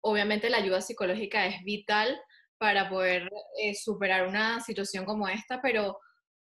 obviamente 0.00 0.48
la 0.48 0.56
ayuda 0.56 0.80
psicológica 0.80 1.44
es 1.44 1.62
vital, 1.62 2.18
para 2.58 2.88
poder 2.88 3.30
eh, 3.58 3.74
superar 3.74 4.26
una 4.26 4.60
situación 4.60 5.04
como 5.04 5.28
esta, 5.28 5.60
pero 5.60 5.98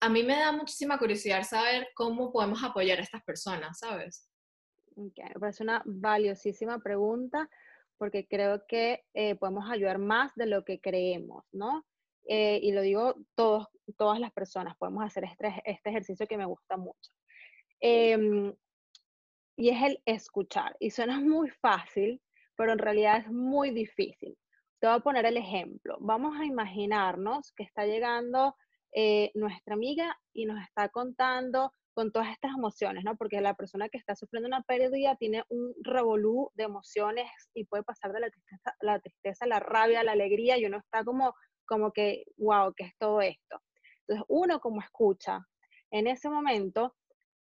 a 0.00 0.08
mí 0.08 0.22
me 0.22 0.38
da 0.38 0.52
muchísima 0.52 0.98
curiosidad 0.98 1.42
saber 1.42 1.88
cómo 1.94 2.32
podemos 2.32 2.62
apoyar 2.62 2.98
a 2.98 3.02
estas 3.02 3.22
personas, 3.24 3.78
¿sabes? 3.78 4.28
me 4.96 5.40
parece 5.40 5.62
una 5.62 5.80
valiosísima 5.84 6.80
pregunta 6.80 7.48
porque 7.98 8.26
creo 8.26 8.64
que 8.66 9.04
eh, 9.14 9.34
podemos 9.36 9.70
ayudar 9.70 9.98
más 9.98 10.34
de 10.34 10.46
lo 10.46 10.64
que 10.64 10.80
creemos, 10.80 11.44
¿no? 11.52 11.84
Eh, 12.28 12.60
y 12.62 12.72
lo 12.72 12.82
digo 12.82 13.16
todos, 13.34 13.66
todas 13.96 14.20
las 14.20 14.32
personas, 14.32 14.76
podemos 14.76 15.04
hacer 15.04 15.24
este, 15.24 15.62
este 15.64 15.90
ejercicio 15.90 16.26
que 16.26 16.36
me 16.36 16.44
gusta 16.44 16.76
mucho. 16.76 17.10
Em, 17.80 18.54
y 19.56 19.70
es 19.70 19.82
el 19.82 20.02
escuchar. 20.04 20.76
Y 20.78 20.90
suena 20.90 21.18
muy 21.20 21.50
fácil, 21.50 22.22
pero 22.56 22.72
en 22.72 22.78
realidad 22.78 23.18
es 23.18 23.30
muy 23.30 23.70
difícil. 23.70 24.36
Te 24.80 24.86
voy 24.86 24.96
a 24.96 25.00
poner 25.00 25.26
el 25.26 25.36
ejemplo. 25.36 25.96
Vamos 26.00 26.38
a 26.38 26.44
imaginarnos 26.44 27.52
que 27.52 27.64
está 27.64 27.84
llegando 27.84 28.56
eh, 28.92 29.30
nuestra 29.34 29.74
amiga 29.74 30.16
y 30.32 30.46
nos 30.46 30.62
está 30.62 30.88
contando 30.88 31.72
con 31.94 32.12
todas 32.12 32.30
estas 32.30 32.52
emociones, 32.56 33.02
¿no? 33.02 33.16
Porque 33.16 33.40
la 33.40 33.54
persona 33.54 33.88
que 33.88 33.98
está 33.98 34.14
sufriendo 34.14 34.46
una 34.46 34.62
pérdida 34.62 35.16
tiene 35.16 35.42
un 35.48 35.74
revolú 35.82 36.52
de 36.54 36.62
emociones 36.62 37.28
y 37.54 37.64
puede 37.64 37.82
pasar 37.82 38.12
de 38.12 38.20
la 38.20 38.30
tristeza, 38.30 38.76
la 38.80 39.00
tristeza, 39.00 39.46
la 39.46 39.58
rabia, 39.58 40.04
la 40.04 40.12
alegría 40.12 40.56
y 40.56 40.64
uno 40.64 40.78
está 40.78 41.02
como, 41.02 41.34
como 41.66 41.90
que, 41.90 42.24
wow, 42.36 42.72
¿qué 42.76 42.84
es 42.84 42.92
todo 42.98 43.20
esto? 43.20 43.60
Entonces, 44.02 44.24
uno 44.28 44.60
como 44.60 44.80
escucha, 44.80 45.40
en 45.90 46.06
ese 46.06 46.30
momento 46.30 46.94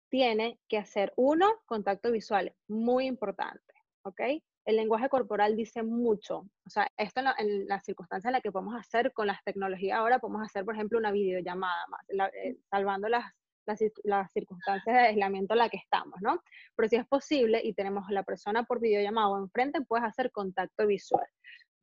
tiene 0.09 0.59
que 0.68 0.79
hacer 0.79 1.12
uno, 1.16 1.53
contacto 1.66 2.11
visual, 2.11 2.55
muy 2.66 3.05
importante, 3.07 3.75
¿ok? 4.05 4.22
El 4.66 4.76
lenguaje 4.76 5.09
corporal 5.09 5.57
dice 5.57 5.85
mucho. 5.85 6.38
O 6.66 6.70
sea, 6.70 6.90
esto 6.96 7.20
en, 7.20 7.24
la, 7.24 7.35
en 7.38 7.68
las 7.68 7.85
circunstancias 7.85 8.29
en 8.29 8.33
las 8.33 8.42
que 8.42 8.50
podemos 8.50 8.74
hacer 8.74 9.12
con 9.12 9.29
las 9.29 9.42
tecnologías 9.44 9.96
ahora, 9.98 10.18
podemos 10.18 10.42
hacer, 10.42 10.64
por 10.64 10.74
ejemplo, 10.74 10.98
una 10.98 11.12
videollamada 11.12 11.87
más, 11.88 12.00
eh, 12.35 12.57
salvando 12.68 13.09
las, 13.09 13.33
las, 13.64 13.81
las, 14.02 14.33
circunstancias 14.33 14.94
de 14.94 15.02
aislamiento 15.02 15.55
en 15.55 15.59
la 15.59 15.68
que 15.68 15.76
estamos, 15.76 16.20
¿no? 16.20 16.42
Pero 16.74 16.88
si 16.88 16.96
es 16.96 17.07
posible 17.07 17.61
y 17.62 17.74
tenemos 17.74 18.11
la 18.11 18.24
persona 18.24 18.64
por 18.64 18.81
videollamada 18.81 19.29
o 19.29 19.38
enfrente, 19.38 19.83
puedes 19.83 20.05
hacer 20.05 20.33
contacto 20.33 20.85
visual. 20.85 21.26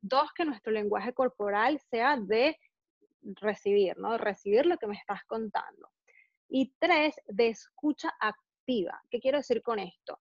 Dos, 0.02 0.30
que 0.34 0.44
nuestro 0.44 0.70
lenguaje 0.70 1.14
corporal 1.14 1.80
sea 1.90 2.18
de 2.18 2.58
recibir, 3.22 3.96
¿no? 3.96 4.18
Recibir 4.18 4.66
lo 4.66 4.76
que 4.76 4.86
me 4.86 4.96
estás 4.96 5.24
contando. 5.24 5.88
Y 6.50 6.74
tres, 6.78 7.14
de 7.28 7.48
escucha 7.48 8.12
activa. 8.20 9.00
¿Qué 9.08 9.20
quiero 9.20 9.38
decir 9.38 9.62
con 9.62 9.78
esto? 9.78 10.20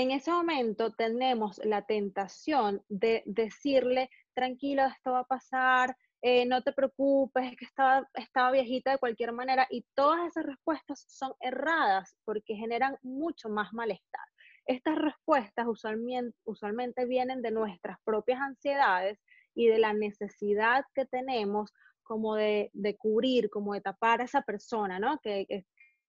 En 0.00 0.12
ese 0.12 0.30
momento 0.30 0.92
tenemos 0.92 1.60
la 1.62 1.82
tentación 1.82 2.82
de 2.88 3.22
decirle, 3.26 4.08
tranquilo, 4.32 4.86
esto 4.86 5.12
va 5.12 5.18
a 5.18 5.24
pasar, 5.24 5.94
eh, 6.22 6.46
no 6.46 6.62
te 6.62 6.72
preocupes, 6.72 7.52
es 7.52 7.56
que 7.58 7.66
estaba, 7.66 8.08
estaba 8.14 8.50
viejita 8.50 8.92
de 8.92 8.98
cualquier 8.98 9.32
manera, 9.32 9.66
y 9.68 9.84
todas 9.94 10.26
esas 10.26 10.46
respuestas 10.46 11.04
son 11.06 11.34
erradas 11.38 12.16
porque 12.24 12.54
generan 12.54 12.96
mucho 13.02 13.50
más 13.50 13.74
malestar. 13.74 14.24
Estas 14.64 14.96
respuestas 14.96 15.66
usualmente, 15.66 16.34
usualmente 16.44 17.04
vienen 17.04 17.42
de 17.42 17.50
nuestras 17.50 17.98
propias 18.02 18.40
ansiedades 18.40 19.20
y 19.54 19.66
de 19.66 19.80
la 19.80 19.92
necesidad 19.92 20.82
que 20.94 21.04
tenemos 21.04 21.74
como 22.04 22.36
de, 22.36 22.70
de 22.72 22.96
cubrir, 22.96 23.50
como 23.50 23.74
de 23.74 23.82
tapar 23.82 24.22
a 24.22 24.24
esa 24.24 24.40
persona, 24.40 24.98
¿no? 24.98 25.18
Que, 25.18 25.44
que, 25.46 25.66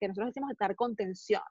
nosotros 0.08 0.28
decimos 0.28 0.52
estar 0.52 0.74
contención. 0.78 1.43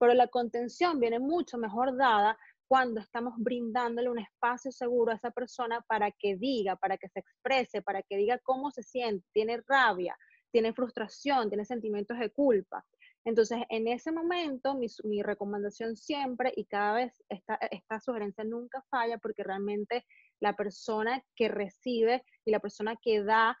Pero 0.00 0.14
la 0.14 0.26
contención 0.28 0.98
viene 0.98 1.20
mucho 1.20 1.58
mejor 1.58 1.96
dada 1.96 2.36
cuando 2.66 3.00
estamos 3.00 3.34
brindándole 3.36 4.08
un 4.08 4.18
espacio 4.18 4.72
seguro 4.72 5.12
a 5.12 5.16
esa 5.16 5.30
persona 5.30 5.84
para 5.86 6.10
que 6.10 6.36
diga, 6.36 6.76
para 6.76 6.96
que 6.96 7.08
se 7.08 7.20
exprese, 7.20 7.82
para 7.82 8.02
que 8.02 8.16
diga 8.16 8.38
cómo 8.42 8.70
se 8.70 8.82
siente, 8.82 9.26
tiene 9.32 9.62
rabia, 9.68 10.16
tiene 10.50 10.72
frustración, 10.72 11.48
tiene 11.48 11.64
sentimientos 11.64 12.18
de 12.18 12.30
culpa. 12.30 12.84
Entonces, 13.24 13.58
en 13.68 13.86
ese 13.88 14.12
momento, 14.12 14.74
mi, 15.04 15.22
recomendación 15.22 15.96
siempre, 15.96 16.52
y 16.56 16.64
cada 16.64 16.94
vez 16.94 17.22
esta 17.28 18.00
sugerencia 18.00 18.44
nunca 18.44 18.82
falla, 18.88 19.18
porque 19.18 19.44
realmente 19.44 20.06
la 20.40 20.54
persona 20.54 21.22
que 21.36 21.48
recibe 21.48 22.24
y 22.46 22.50
la 22.50 22.60
persona 22.60 22.96
que 23.02 23.22
da 23.22 23.58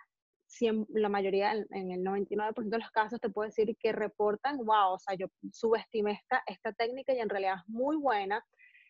la 0.88 1.08
mayoría, 1.08 1.52
en 1.52 1.90
el 1.92 2.00
99% 2.00 2.68
de 2.68 2.78
los 2.78 2.90
casos, 2.90 3.20
te 3.20 3.30
puedo 3.30 3.46
decir 3.46 3.76
que 3.78 3.92
reportan, 3.92 4.58
wow, 4.58 4.94
o 4.94 4.98
sea, 4.98 5.14
yo 5.14 5.26
subestimé 5.52 6.12
esta, 6.12 6.42
esta 6.46 6.72
técnica 6.72 7.12
y 7.12 7.20
en 7.20 7.28
realidad 7.28 7.56
es 7.58 7.68
muy 7.68 7.96
buena, 7.96 8.44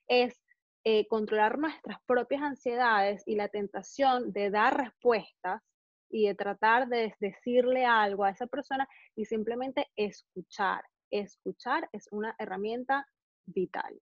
es 0.09 0.41
eh, 0.85 1.07
controlar 1.09 1.59
nuestras 1.59 1.99
propias 2.07 2.43
ansiedades 2.43 3.23
y 3.27 3.37
la 3.37 3.49
tentación 3.49 4.33
de 4.33 4.51
dar 4.51 4.77
respuestas 4.77 5.63
y 6.09 6.27
de 6.27 6.35
tratar 6.35 6.89
de 6.89 7.15
decirle 7.21 7.85
algo 7.85 8.25
a 8.25 8.31
esa 8.31 8.47
persona 8.47 8.89
y 9.15 9.27
simplemente 9.27 9.89
escuchar. 9.97 10.83
Escuchar 11.11 11.89
es 11.93 12.09
una 12.11 12.35
herramienta 12.39 13.07
vital. 13.47 14.01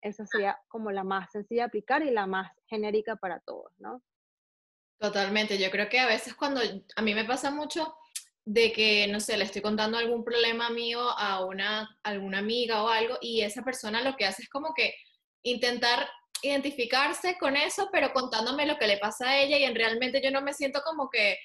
Esa 0.00 0.26
sería 0.26 0.58
como 0.68 0.90
la 0.90 1.04
más 1.04 1.30
sencilla 1.30 1.62
de 1.62 1.68
aplicar 1.68 2.02
y 2.02 2.10
la 2.10 2.26
más 2.26 2.50
genérica 2.66 3.16
para 3.16 3.40
todos, 3.40 3.72
¿no? 3.78 4.02
Totalmente, 4.98 5.58
yo 5.58 5.70
creo 5.70 5.88
que 5.88 5.98
a 6.00 6.06
veces 6.06 6.34
cuando 6.34 6.60
a 6.96 7.02
mí 7.02 7.14
me 7.14 7.24
pasa 7.24 7.50
mucho 7.50 7.94
de 8.44 8.72
que, 8.72 9.06
no 9.08 9.20
sé, 9.20 9.36
le 9.36 9.44
estoy 9.44 9.62
contando 9.62 9.98
algún 9.98 10.24
problema 10.24 10.70
mío 10.70 11.00
a 11.18 11.44
una 11.44 11.98
alguna 12.02 12.38
amiga 12.38 12.82
o 12.82 12.88
algo 12.88 13.18
y 13.20 13.40
esa 13.40 13.62
persona 13.62 14.02
lo 14.02 14.16
que 14.16 14.26
hace 14.26 14.42
es 14.42 14.48
como 14.48 14.74
que 14.74 14.94
intentar 15.42 16.08
identificarse 16.42 17.36
con 17.38 17.56
eso, 17.56 17.88
pero 17.92 18.12
contándome 18.12 18.66
lo 18.66 18.78
que 18.78 18.86
le 18.86 18.98
pasa 18.98 19.30
a 19.30 19.38
ella 19.38 19.58
y 19.58 19.64
en 19.64 19.74
realmente 19.74 20.20
yo 20.22 20.30
no 20.30 20.42
me 20.42 20.52
siento 20.52 20.82
como 20.82 21.08
que, 21.10 21.38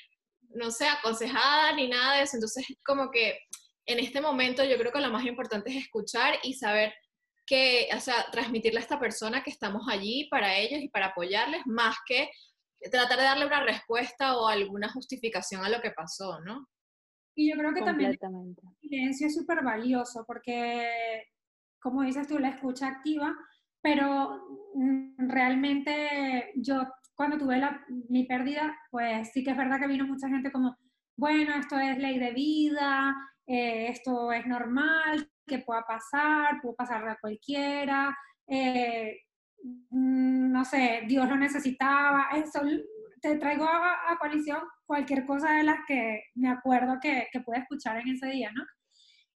no 0.50 0.72
sé, 0.72 0.88
aconsejada 0.88 1.72
ni 1.74 1.88
nada 1.88 2.18
de 2.18 2.24
eso. 2.24 2.36
Entonces, 2.38 2.66
como 2.86 3.10
que 3.12 3.40
en 3.86 4.00
este 4.00 4.22
momento 4.22 4.64
yo 4.64 4.78
creo 4.78 4.92
que 4.92 5.00
lo 5.02 5.10
más 5.12 5.26
importante 5.26 5.72
es 5.72 5.78
escuchar 5.84 6.36
y 6.44 6.54
saber 6.54 6.94
que, 7.46 7.90
o 7.96 8.00
sea, 8.00 8.28
transmitirle 8.32 8.80
a 8.80 8.84
esta 8.84 9.00
persona 9.00 9.42
que 9.44 9.52
estamos 9.52 9.84
allí 9.90 10.28
para 10.30 10.58
ellos 10.58 10.82
y 10.82 10.90
para 10.90 11.08
apoyarles, 11.08 11.62
más 11.66 11.96
que 12.06 12.30
tratar 12.92 13.18
de 13.18 13.24
darle 13.24 13.46
una 13.46 13.64
respuesta 13.64 14.38
o 14.38 14.48
alguna 14.48 14.90
justificación 14.90 15.64
a 15.64 15.70
lo 15.70 15.82
que 15.82 15.92
pasó, 15.92 16.40
¿no? 16.42 16.68
Y 17.36 17.52
yo 17.52 17.58
creo 17.58 17.74
que 17.74 17.82
también 17.82 18.12
el 18.12 18.20
silencio 18.82 19.28
es 19.28 19.36
súper 19.36 19.64
valioso 19.64 20.26
porque, 20.28 21.24
como 21.82 22.04
dices 22.04 22.28
tú, 22.28 22.38
la 22.38 22.50
escucha 22.50 22.88
activa, 22.88 23.34
pero 23.82 24.42
mm, 24.76 25.30
realmente 25.30 26.52
yo 26.56 26.84
cuando 27.16 27.38
tuve 27.38 27.58
la, 27.58 27.86
mi 28.10 28.24
pérdida, 28.26 28.78
pues 28.92 29.32
sí 29.34 29.44
que 29.44 29.52
es 29.52 29.58
verdad 29.58 29.80
que 29.80 29.88
vino 29.88 30.08
mucha 30.08 30.30
gente 30.30 30.52
como, 30.52 30.78
bueno, 31.18 31.56
esto 31.56 31.78
es 31.78 31.98
ley 31.98 32.18
de 32.18 32.32
vida, 32.32 33.14
eh, 33.46 33.88
esto 33.88 34.32
es 34.32 34.46
normal, 34.46 35.30
que 35.46 35.60
pueda 35.60 35.84
pasar, 35.84 36.62
puede 36.62 36.76
pasar 36.76 37.08
a 37.08 37.18
cualquiera, 37.20 38.16
eh, 38.48 39.18
no 39.92 40.66
sé, 40.66 41.04
Dios 41.08 41.28
lo 41.28 41.36
necesitaba, 41.36 42.30
eso, 42.36 42.62
te 43.22 43.36
traigo 43.36 43.66
a, 43.66 44.18
coalición 44.20 44.62
cualquier 44.86 45.26
cosa 45.26 45.52
de 45.54 45.64
las 45.64 45.80
que 45.88 46.24
me 46.36 46.50
acuerdo 46.50 46.98
que, 47.02 47.28
que 47.32 47.42
pude 47.42 47.60
escuchar 47.60 47.98
en 47.98 48.10
ese 48.10 48.28
día, 48.28 48.52
¿no? 48.54 48.64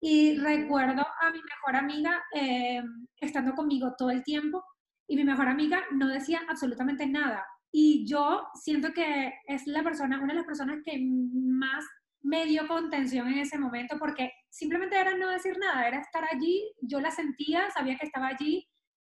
Y 0.04 0.36
recuerdo 0.36 1.06
a 1.20 1.30
mi 1.30 1.38
mejor 1.38 1.76
amiga 1.76 2.22
eh, 2.34 2.82
estando 3.20 3.54
conmigo 3.54 3.94
todo 3.96 4.10
el 4.10 4.24
tiempo 4.24 4.64
y 5.06 5.14
mi 5.14 5.22
mejor 5.22 5.46
amiga 5.46 5.80
no 5.92 6.08
decía 6.08 6.40
absolutamente 6.48 7.06
nada. 7.06 7.46
Y 7.70 8.04
yo 8.04 8.48
siento 8.54 8.92
que 8.92 9.32
es 9.46 9.66
la 9.66 9.84
persona, 9.84 10.18
una 10.20 10.32
de 10.32 10.40
las 10.40 10.46
personas 10.46 10.80
que 10.84 10.98
más 11.00 11.84
me 12.20 12.46
dio 12.46 12.66
contención 12.66 13.28
en 13.28 13.38
ese 13.38 13.58
momento 13.58 13.96
porque 13.98 14.32
simplemente 14.50 14.98
era 14.98 15.16
no 15.16 15.30
decir 15.30 15.56
nada, 15.58 15.86
era 15.86 16.00
estar 16.00 16.24
allí, 16.32 16.72
yo 16.80 17.00
la 17.00 17.12
sentía, 17.12 17.70
sabía 17.70 17.96
que 17.96 18.06
estaba 18.06 18.26
allí, 18.26 18.68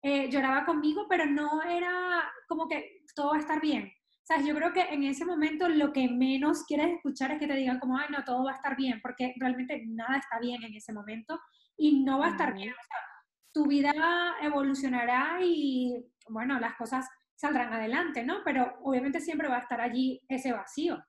eh, 0.03 0.29
lloraba 0.29 0.65
conmigo, 0.65 1.07
pero 1.09 1.25
no 1.25 1.63
era 1.63 2.23
como 2.47 2.67
que 2.67 3.03
todo 3.15 3.31
va 3.31 3.37
a 3.37 3.39
estar 3.39 3.61
bien. 3.61 3.85
O 3.85 4.25
sea, 4.25 4.41
yo 4.41 4.53
creo 4.55 4.71
que 4.71 4.81
en 4.81 5.03
ese 5.03 5.25
momento 5.25 5.67
lo 5.67 5.91
que 5.91 6.09
menos 6.09 6.63
quieres 6.65 6.95
escuchar 6.95 7.31
es 7.31 7.39
que 7.39 7.47
te 7.47 7.55
digan 7.55 7.79
como, 7.79 7.97
ay, 7.97 8.07
no, 8.09 8.23
todo 8.23 8.45
va 8.45 8.51
a 8.51 8.55
estar 8.55 8.75
bien, 8.75 8.99
porque 9.01 9.33
realmente 9.37 9.81
nada 9.85 10.17
está 10.17 10.39
bien 10.39 10.63
en 10.63 10.75
ese 10.75 10.93
momento 10.93 11.39
y 11.77 12.03
no 12.03 12.19
va 12.19 12.27
a 12.27 12.31
estar 12.31 12.53
bien. 12.53 12.71
O 12.71 12.83
sea, 12.85 12.97
tu 13.53 13.65
vida 13.65 13.93
evolucionará 14.41 15.39
y, 15.41 16.05
bueno, 16.29 16.59
las 16.59 16.75
cosas 16.75 17.07
saldrán 17.35 17.73
adelante, 17.73 18.23
¿no? 18.23 18.43
Pero 18.43 18.77
obviamente 18.83 19.19
siempre 19.19 19.47
va 19.47 19.57
a 19.57 19.61
estar 19.61 19.81
allí 19.81 20.21
ese 20.27 20.51
vacío. 20.51 21.03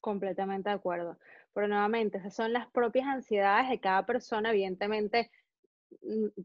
Completamente 0.00 0.70
de 0.70 0.76
acuerdo. 0.76 1.18
Pero 1.52 1.66
nuevamente, 1.66 2.18
esas 2.18 2.34
son 2.34 2.52
las 2.52 2.68
propias 2.68 3.06
ansiedades 3.06 3.68
de 3.68 3.80
cada 3.80 4.06
persona. 4.06 4.50
Evidentemente, 4.50 5.30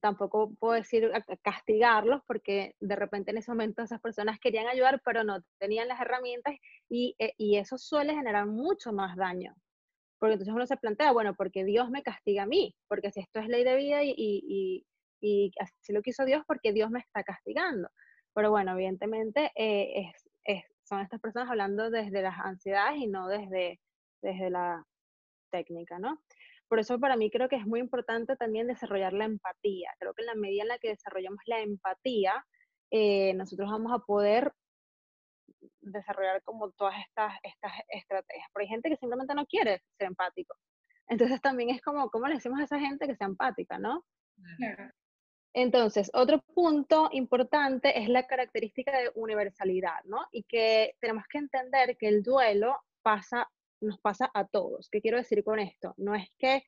tampoco 0.02 0.54
puedo 0.60 0.74
decir 0.74 1.12
castigarlos 1.42 2.22
porque 2.28 2.76
de 2.80 2.96
repente 2.96 3.32
en 3.32 3.38
ese 3.38 3.52
momento 3.52 3.82
esas 3.82 4.02
personas 4.02 4.40
querían 4.40 4.68
ayudar 4.68 5.02
pero 5.06 5.24
no 5.24 5.42
tenían 5.60 5.88
las 5.88 6.02
herramientas 6.02 6.56
y, 6.90 7.16
eh, 7.20 7.34
y 7.38 7.58
eso 7.58 7.78
suele 7.78 8.14
generar 8.14 8.46
mucho 8.46 8.92
más 8.94 9.16
daño. 9.16 9.56
Porque 10.20 10.34
entonces 10.34 10.54
uno 10.54 10.66
se 10.66 10.78
plantea, 10.78 11.12
bueno, 11.12 11.36
porque 11.36 11.66
Dios 11.66 11.90
me 11.90 12.02
castiga 12.02 12.44
a 12.44 12.46
mí, 12.48 12.76
porque 12.88 13.12
si 13.12 13.20
esto 13.20 13.40
es 13.40 13.48
ley 13.48 13.64
de 13.64 13.76
vida 13.76 14.04
y, 14.04 14.14
y, 14.18 14.86
y 15.20 15.52
así 15.60 15.92
lo 15.92 16.02
quiso 16.02 16.24
Dios, 16.24 16.44
porque 16.48 16.72
Dios 16.72 16.90
me 16.92 17.00
está 17.00 17.24
castigando. 17.24 17.90
Pero 18.34 18.50
bueno, 18.50 18.72
evidentemente 18.72 19.52
eh, 19.56 20.12
es, 20.46 20.64
son 20.84 21.02
estas 21.02 21.20
personas 21.20 21.50
hablando 21.50 21.90
desde 21.90 22.22
las 22.22 22.38
ansiedades 22.40 23.00
y 23.00 23.08
no 23.08 23.28
desde, 23.28 23.80
desde 24.22 24.50
la 24.50 24.86
técnica, 25.52 26.00
¿no? 26.00 26.22
Por 26.74 26.80
eso 26.80 27.00
para 27.00 27.16
mí 27.16 27.30
creo 27.30 27.48
que 27.50 27.56
es 27.56 27.68
muy 27.68 27.80
importante 27.80 28.36
también 28.36 28.66
desarrollar 28.66 29.14
la 29.14 29.26
empatía. 29.26 29.92
Creo 30.00 30.16
que 30.16 30.24
en 30.24 30.26
la 30.26 30.34
medida 30.34 30.64
en 30.64 30.70
la 30.70 30.80
que 30.80 30.88
desarrollamos 30.88 31.38
la 31.46 31.60
empatía, 31.60 32.44
eh, 32.90 33.36
nosotros 33.36 33.70
vamos 33.70 33.92
a 33.94 34.00
poder 34.00 34.52
desarrollar 35.82 36.42
como 36.42 36.72
todas 36.72 36.96
estas, 37.08 37.34
estas 37.44 37.74
estrategias. 37.90 38.48
Pero 38.52 38.64
hay 38.64 38.70
gente 38.70 38.90
que 38.90 38.98
simplemente 38.98 39.36
no 39.36 39.46
quiere 39.46 39.84
ser 40.00 40.08
empático. 40.08 40.56
Entonces 41.10 41.40
también 41.42 41.70
es 41.70 41.80
como, 41.80 42.10
¿cómo 42.10 42.26
le 42.26 42.34
decimos 42.34 42.60
a 42.60 42.64
esa 42.64 42.80
gente 42.80 43.06
que 43.06 43.18
sea 43.18 43.28
empática, 43.28 43.78
no? 43.78 44.04
Entonces, 45.54 46.10
otro 46.16 46.42
punto 46.56 47.10
importante 47.12 48.02
es 48.02 48.10
la 48.10 48.26
característica 48.26 48.98
de 48.98 49.12
universalidad, 49.14 50.04
¿no? 50.06 50.26
Y 50.32 50.42
que 50.46 50.96
tenemos 51.00 51.26
que 51.30 51.38
entender 51.38 51.98
que 51.98 52.08
el 52.08 52.24
duelo 52.24 52.80
pasa 53.04 53.48
nos 53.84 54.00
pasa 54.00 54.30
a 54.34 54.48
todos. 54.48 54.90
¿Qué 54.90 55.02
quiero 55.02 55.18
decir 55.18 55.44
con 55.44 55.60
esto? 55.60 55.94
No 55.98 56.16
es 56.16 56.30
que, 56.38 56.64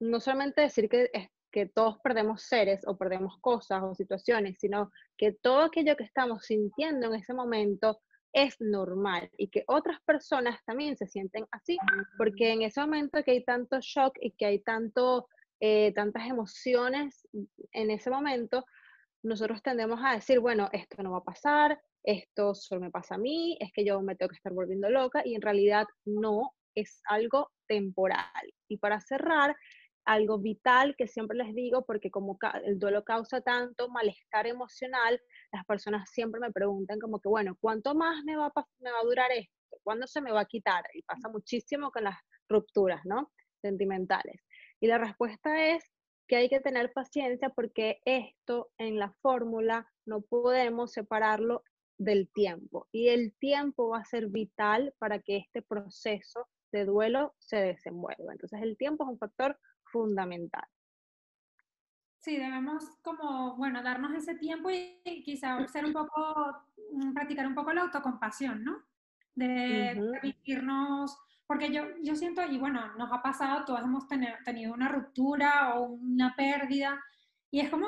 no 0.00 0.20
solamente 0.20 0.60
decir 0.60 0.88
que, 0.88 1.10
que 1.50 1.66
todos 1.66 1.98
perdemos 2.00 2.42
seres 2.42 2.82
o 2.86 2.96
perdemos 2.96 3.38
cosas 3.40 3.82
o 3.82 3.94
situaciones, 3.94 4.58
sino 4.60 4.90
que 5.16 5.32
todo 5.32 5.62
aquello 5.62 5.96
que 5.96 6.04
estamos 6.04 6.44
sintiendo 6.44 7.08
en 7.08 7.14
ese 7.14 7.34
momento 7.34 8.00
es 8.32 8.56
normal 8.60 9.30
y 9.36 9.48
que 9.48 9.64
otras 9.66 10.00
personas 10.02 10.62
también 10.64 10.96
se 10.96 11.06
sienten 11.06 11.46
así, 11.50 11.78
porque 12.16 12.52
en 12.52 12.62
ese 12.62 12.80
momento 12.80 13.22
que 13.24 13.32
hay 13.32 13.44
tanto 13.44 13.78
shock 13.80 14.16
y 14.20 14.32
que 14.32 14.46
hay 14.46 14.58
tanto, 14.60 15.28
eh, 15.60 15.92
tantas 15.94 16.28
emociones 16.28 17.26
en 17.72 17.90
ese 17.90 18.10
momento, 18.10 18.64
nosotros 19.22 19.62
tendemos 19.62 20.00
a 20.04 20.14
decir, 20.14 20.40
bueno, 20.40 20.68
esto 20.72 21.02
no 21.02 21.12
va 21.12 21.18
a 21.18 21.24
pasar, 21.24 21.80
esto 22.02 22.54
solo 22.54 22.82
me 22.82 22.90
pasa 22.90 23.16
a 23.16 23.18
mí, 23.18 23.56
es 23.60 23.72
que 23.72 23.84
yo 23.84 24.00
me 24.00 24.14
tengo 24.14 24.30
que 24.30 24.36
estar 24.36 24.52
volviendo 24.52 24.88
loca 24.88 25.22
y 25.24 25.34
en 25.34 25.42
realidad 25.42 25.86
no, 26.04 26.54
es 26.80 27.00
algo 27.04 27.50
temporal. 27.66 28.54
Y 28.68 28.78
para 28.78 29.00
cerrar, 29.00 29.56
algo 30.08 30.38
vital 30.38 30.94
que 30.96 31.06
siempre 31.06 31.36
les 31.36 31.54
digo, 31.54 31.84
porque 31.84 32.10
como 32.10 32.38
el 32.64 32.78
duelo 32.78 33.04
causa 33.04 33.42
tanto 33.42 33.90
malestar 33.90 34.46
emocional, 34.46 35.20
las 35.52 35.66
personas 35.66 36.08
siempre 36.10 36.40
me 36.40 36.50
preguntan 36.50 36.98
como 36.98 37.20
que, 37.20 37.28
bueno, 37.28 37.58
¿cuánto 37.60 37.94
más 37.94 38.24
me 38.24 38.34
va 38.34 38.46
a, 38.46 38.64
me 38.78 38.90
va 38.90 39.00
a 39.00 39.04
durar 39.04 39.30
esto? 39.32 39.52
¿Cuándo 39.82 40.06
se 40.06 40.22
me 40.22 40.32
va 40.32 40.40
a 40.40 40.46
quitar? 40.46 40.82
Y 40.94 41.02
pasa 41.02 41.28
muchísimo 41.28 41.90
con 41.90 42.04
las 42.04 42.16
rupturas, 42.48 43.04
¿no? 43.04 43.30
Sentimentales. 43.60 44.40
Y 44.80 44.86
la 44.86 44.96
respuesta 44.96 45.74
es 45.74 45.84
que 46.26 46.36
hay 46.36 46.48
que 46.48 46.60
tener 46.60 46.90
paciencia 46.94 47.50
porque 47.50 48.00
esto 48.06 48.70
en 48.78 48.98
la 48.98 49.12
fórmula 49.20 49.90
no 50.06 50.22
podemos 50.22 50.92
separarlo 50.92 51.62
del 51.98 52.30
tiempo. 52.32 52.88
Y 52.92 53.08
el 53.08 53.34
tiempo 53.38 53.90
va 53.90 53.98
a 53.98 54.04
ser 54.06 54.28
vital 54.28 54.94
para 54.98 55.18
que 55.18 55.36
este 55.36 55.60
proceso 55.60 56.48
de 56.72 56.84
duelo 56.84 57.34
se 57.38 57.56
desenvuelva. 57.56 58.32
Entonces 58.32 58.60
el 58.62 58.76
tiempo 58.76 59.04
es 59.04 59.10
un 59.10 59.18
factor 59.18 59.58
fundamental. 59.84 60.66
Sí, 62.18 62.36
debemos 62.36 62.84
como, 63.02 63.56
bueno, 63.56 63.82
darnos 63.82 64.12
ese 64.12 64.34
tiempo 64.34 64.70
y 64.70 65.22
quizá 65.24 65.66
ser 65.68 65.84
un 65.84 65.92
poco, 65.92 66.64
mm, 66.92 67.12
practicar 67.14 67.46
un 67.46 67.54
poco 67.54 67.72
la 67.72 67.82
autocompasión, 67.82 68.64
¿no? 68.64 68.82
De 69.34 69.94
permitirnos, 70.20 71.16
porque 71.46 71.72
yo, 71.72 71.84
yo 72.02 72.16
siento, 72.16 72.42
y 72.42 72.58
bueno, 72.58 72.94
nos 72.96 73.12
ha 73.12 73.22
pasado, 73.22 73.64
todos 73.64 73.80
hemos 73.82 74.08
tenido 74.44 74.74
una 74.74 74.88
ruptura 74.88 75.76
o 75.76 75.84
una 75.92 76.34
pérdida, 76.34 77.00
y 77.50 77.60
es 77.60 77.70
como 77.70 77.86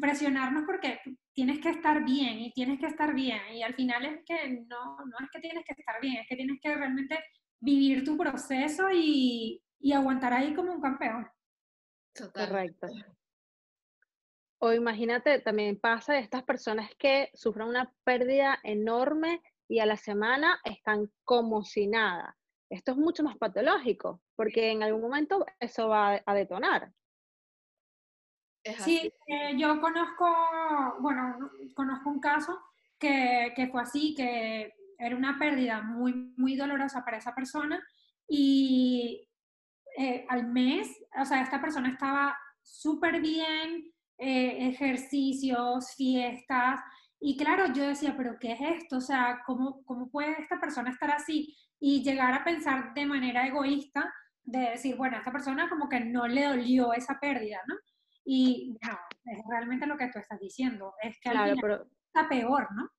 presionarnos 0.00 0.64
porque 0.64 1.00
tienes 1.34 1.60
que 1.60 1.70
estar 1.70 2.04
bien 2.04 2.38
y 2.40 2.52
tienes 2.52 2.78
que 2.78 2.86
estar 2.86 3.14
bien, 3.14 3.40
y 3.52 3.62
al 3.62 3.74
final 3.74 4.04
es 4.06 4.24
que 4.24 4.48
no, 4.68 4.96
no 4.96 5.16
es 5.20 5.30
que 5.30 5.40
tienes 5.40 5.64
que 5.66 5.74
estar 5.76 6.00
bien, 6.00 6.16
es 6.18 6.28
que 6.28 6.36
tienes 6.36 6.58
que 6.62 6.74
realmente 6.74 7.18
vivir 7.60 8.04
tu 8.04 8.16
proceso 8.16 8.88
y, 8.92 9.62
y 9.80 9.92
aguantar 9.92 10.32
ahí 10.32 10.54
como 10.54 10.72
un 10.72 10.80
campeón. 10.80 11.28
Correcto. 12.32 12.86
O 14.58 14.72
imagínate, 14.72 15.40
también 15.40 15.78
pasa 15.78 16.14
de 16.14 16.20
estas 16.20 16.44
personas 16.44 16.90
que 16.96 17.30
sufren 17.34 17.68
una 17.68 17.92
pérdida 18.04 18.60
enorme 18.62 19.42
y 19.68 19.80
a 19.80 19.86
la 19.86 19.96
semana 19.96 20.60
están 20.64 21.10
como 21.24 21.64
si 21.64 21.86
nada. 21.86 22.36
Esto 22.70 22.92
es 22.92 22.96
mucho 22.96 23.22
más 23.22 23.36
patológico, 23.36 24.22
porque 24.36 24.70
en 24.70 24.82
algún 24.82 25.02
momento 25.02 25.44
eso 25.60 25.88
va 25.88 26.22
a 26.24 26.34
detonar. 26.34 26.92
Sí, 28.78 29.12
eh, 29.26 29.54
yo 29.58 29.80
conozco, 29.80 30.26
bueno, 31.00 31.50
conozco 31.74 32.08
un 32.08 32.20
caso 32.20 32.58
que, 32.98 33.52
que, 33.54 33.68
fue 33.68 33.82
así, 33.82 34.14
que 34.14 34.72
era 34.98 35.16
una 35.16 35.38
pérdida 35.38 35.82
muy, 35.82 36.32
muy 36.36 36.56
dolorosa 36.56 37.04
para 37.04 37.18
esa 37.18 37.34
persona 37.34 37.82
y 38.26 39.28
eh, 39.98 40.24
al 40.28 40.46
mes, 40.46 40.88
o 41.20 41.24
sea, 41.24 41.42
esta 41.42 41.60
persona 41.60 41.90
estaba 41.90 42.36
súper 42.62 43.20
bien, 43.20 43.92
eh, 44.16 44.68
ejercicios, 44.68 45.94
fiestas, 45.96 46.80
y 47.20 47.36
claro, 47.36 47.72
yo 47.72 47.86
decía, 47.86 48.14
pero 48.16 48.38
¿qué 48.38 48.52
es 48.52 48.60
esto? 48.60 48.98
O 48.98 49.00
sea, 49.00 49.42
¿cómo, 49.46 49.82
¿cómo 49.84 50.10
puede 50.10 50.40
esta 50.40 50.60
persona 50.60 50.90
estar 50.90 51.10
así? 51.10 51.56
Y 51.80 52.02
llegar 52.02 52.32
a 52.34 52.44
pensar 52.44 52.92
de 52.94 53.06
manera 53.06 53.46
egoísta, 53.46 54.12
de 54.42 54.70
decir, 54.70 54.96
bueno, 54.96 55.16
a 55.16 55.20
esta 55.20 55.32
persona 55.32 55.68
como 55.68 55.88
que 55.88 56.00
no 56.00 56.26
le 56.26 56.44
dolió 56.44 56.92
esa 56.92 57.18
pérdida, 57.18 57.60
¿no? 57.66 57.76
Y 58.24 58.76
no, 58.82 58.98
es 59.24 59.38
realmente 59.48 59.86
lo 59.86 59.96
que 59.96 60.08
tú 60.08 60.18
estás 60.18 60.40
diciendo, 60.40 60.94
es 61.02 61.18
que 61.20 61.28
al 61.28 61.54
final 61.56 61.86
está 62.06 62.28
peor, 62.28 62.68
¿no? 62.74 62.90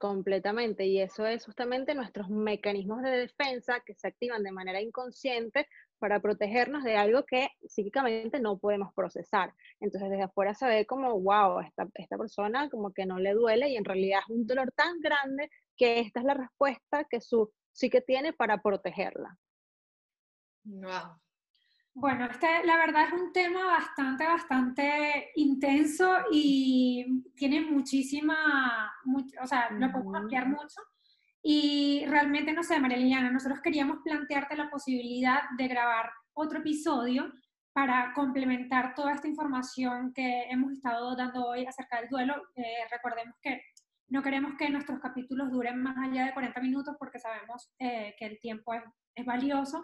completamente, 0.00 0.84
y 0.84 1.00
eso 1.00 1.24
es 1.24 1.44
justamente 1.44 1.94
nuestros 1.94 2.28
mecanismos 2.28 3.02
de 3.02 3.10
defensa 3.10 3.80
que 3.86 3.94
se 3.94 4.08
activan 4.08 4.42
de 4.42 4.50
manera 4.50 4.80
inconsciente 4.80 5.68
para 6.00 6.20
protegernos 6.20 6.82
de 6.82 6.96
algo 6.96 7.24
que 7.24 7.48
psíquicamente 7.64 8.40
no 8.40 8.58
podemos 8.58 8.92
procesar. 8.94 9.54
Entonces 9.78 10.10
desde 10.10 10.24
afuera 10.24 10.54
se 10.54 10.66
ve 10.66 10.86
como, 10.86 11.20
wow, 11.20 11.60
esta, 11.60 11.86
esta 11.94 12.18
persona 12.18 12.68
como 12.68 12.92
que 12.92 13.06
no 13.06 13.20
le 13.20 13.32
duele 13.32 13.68
y 13.68 13.76
en 13.76 13.84
realidad 13.84 14.20
es 14.28 14.34
un 14.34 14.44
dolor 14.44 14.72
tan 14.72 14.98
grande 15.00 15.48
que 15.76 16.00
esta 16.00 16.18
es 16.18 16.26
la 16.26 16.34
respuesta 16.34 17.04
que 17.08 17.20
su 17.20 17.52
psique 17.70 18.00
tiene 18.00 18.32
para 18.32 18.60
protegerla. 18.60 19.38
Wow. 20.64 21.20
Bueno, 22.00 22.26
este 22.26 22.64
la 22.64 22.76
verdad 22.76 23.08
es 23.08 23.12
un 23.12 23.32
tema 23.32 23.64
bastante, 23.66 24.24
bastante 24.24 25.32
intenso 25.34 26.16
y 26.30 27.24
tiene 27.34 27.60
muchísima, 27.60 28.92
o 29.42 29.46
sea, 29.48 29.68
lo 29.72 29.90
podemos 29.90 30.14
ampliar 30.14 30.48
mucho. 30.48 30.80
Y 31.42 32.04
realmente, 32.06 32.52
no 32.52 32.62
sé, 32.62 32.78
María 32.78 32.98
Liliana, 32.98 33.32
nosotros 33.32 33.60
queríamos 33.60 33.98
plantearte 34.04 34.54
la 34.54 34.70
posibilidad 34.70 35.42
de 35.56 35.66
grabar 35.66 36.12
otro 36.34 36.60
episodio 36.60 37.32
para 37.72 38.12
complementar 38.14 38.94
toda 38.94 39.14
esta 39.14 39.26
información 39.26 40.12
que 40.14 40.44
hemos 40.50 40.70
estado 40.74 41.16
dando 41.16 41.46
hoy 41.46 41.66
acerca 41.66 42.00
del 42.00 42.10
duelo. 42.10 42.36
Eh, 42.54 42.86
recordemos 42.92 43.34
que 43.42 43.60
no 44.06 44.22
queremos 44.22 44.54
que 44.56 44.70
nuestros 44.70 45.00
capítulos 45.00 45.50
duren 45.50 45.82
más 45.82 45.96
allá 45.98 46.26
de 46.26 46.32
40 46.32 46.60
minutos 46.60 46.94
porque 46.96 47.18
sabemos 47.18 47.72
eh, 47.80 48.14
que 48.16 48.26
el 48.26 48.38
tiempo 48.38 48.72
es, 48.72 48.84
es 49.16 49.26
valioso. 49.26 49.82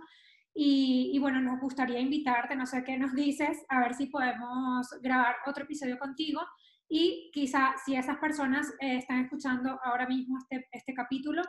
Y, 0.55 1.11
y, 1.13 1.19
bueno, 1.19 1.41
nos 1.41 1.61
gustaría 1.61 1.99
invitarte, 1.99 2.55
no 2.55 2.67
sé 2.67 2.85
qué 2.85 2.97
nos 2.97 3.13
dices, 3.13 3.65
a 3.69 3.81
ver 3.81 3.95
si 3.95 4.07
podemos 4.07 4.89
grabar 5.03 5.37
otro 5.47 5.65
episodio 5.65 5.99
contigo 5.99 6.41
y 6.89 7.31
quizá 7.33 7.75
si 7.85 7.97
esas 7.97 8.19
personas 8.19 8.69
eh, 8.81 8.99
están 8.99 9.25
escuchando 9.25 9.81
ahora 9.83 10.07
mismo 10.07 10.39
este, 10.39 10.69
este 10.71 10.95
capítulo, 10.95 11.43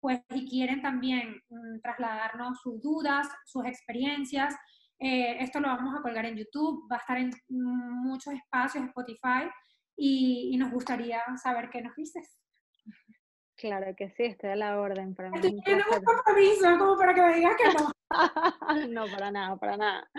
pues 0.00 0.20
y 0.30 0.48
quieren 0.48 0.80
también 0.80 1.40
mm, 1.50 1.80
trasladarnos 1.82 2.60
sus 2.62 2.80
dudas, 2.80 3.28
sus 3.44 3.66
experiencias, 3.66 4.54
eh, 4.98 5.36
esto 5.40 5.60
lo 5.60 5.68
vamos 5.68 5.94
a 5.94 6.02
colgar 6.02 6.24
en 6.24 6.36
YouTube, 6.36 6.88
va 6.90 6.96
a 6.96 7.00
estar 7.00 7.18
en 7.18 7.30
muchos 7.48 8.32
espacios, 8.32 8.84
Spotify, 8.84 9.50
y 9.98 10.56
nos 10.58 10.70
gustaría 10.70 11.20
saber 11.42 11.68
qué 11.70 11.82
nos 11.82 11.94
dices. 11.94 12.38
Claro 13.56 13.94
que 13.96 14.10
sí, 14.10 14.24
estoy 14.24 14.50
a 14.50 14.56
la 14.56 14.78
orden 14.78 15.14
para 15.14 15.30
mí. 15.30 15.38
Estoy 15.38 15.74
un 15.74 16.04
compromiso 16.04 16.78
como 16.78 16.96
para 16.98 17.14
que 17.14 17.22
me 17.22 17.36
digas 17.36 17.56
que 17.56 17.72
no. 17.72 17.90
no, 18.88 19.06
para 19.10 19.30
nada, 19.30 19.56
para 19.56 19.76
nada. 19.78 20.10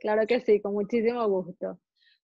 Claro 0.00 0.26
que 0.26 0.40
sí, 0.40 0.60
con 0.62 0.72
muchísimo 0.72 1.26
gusto. 1.28 1.78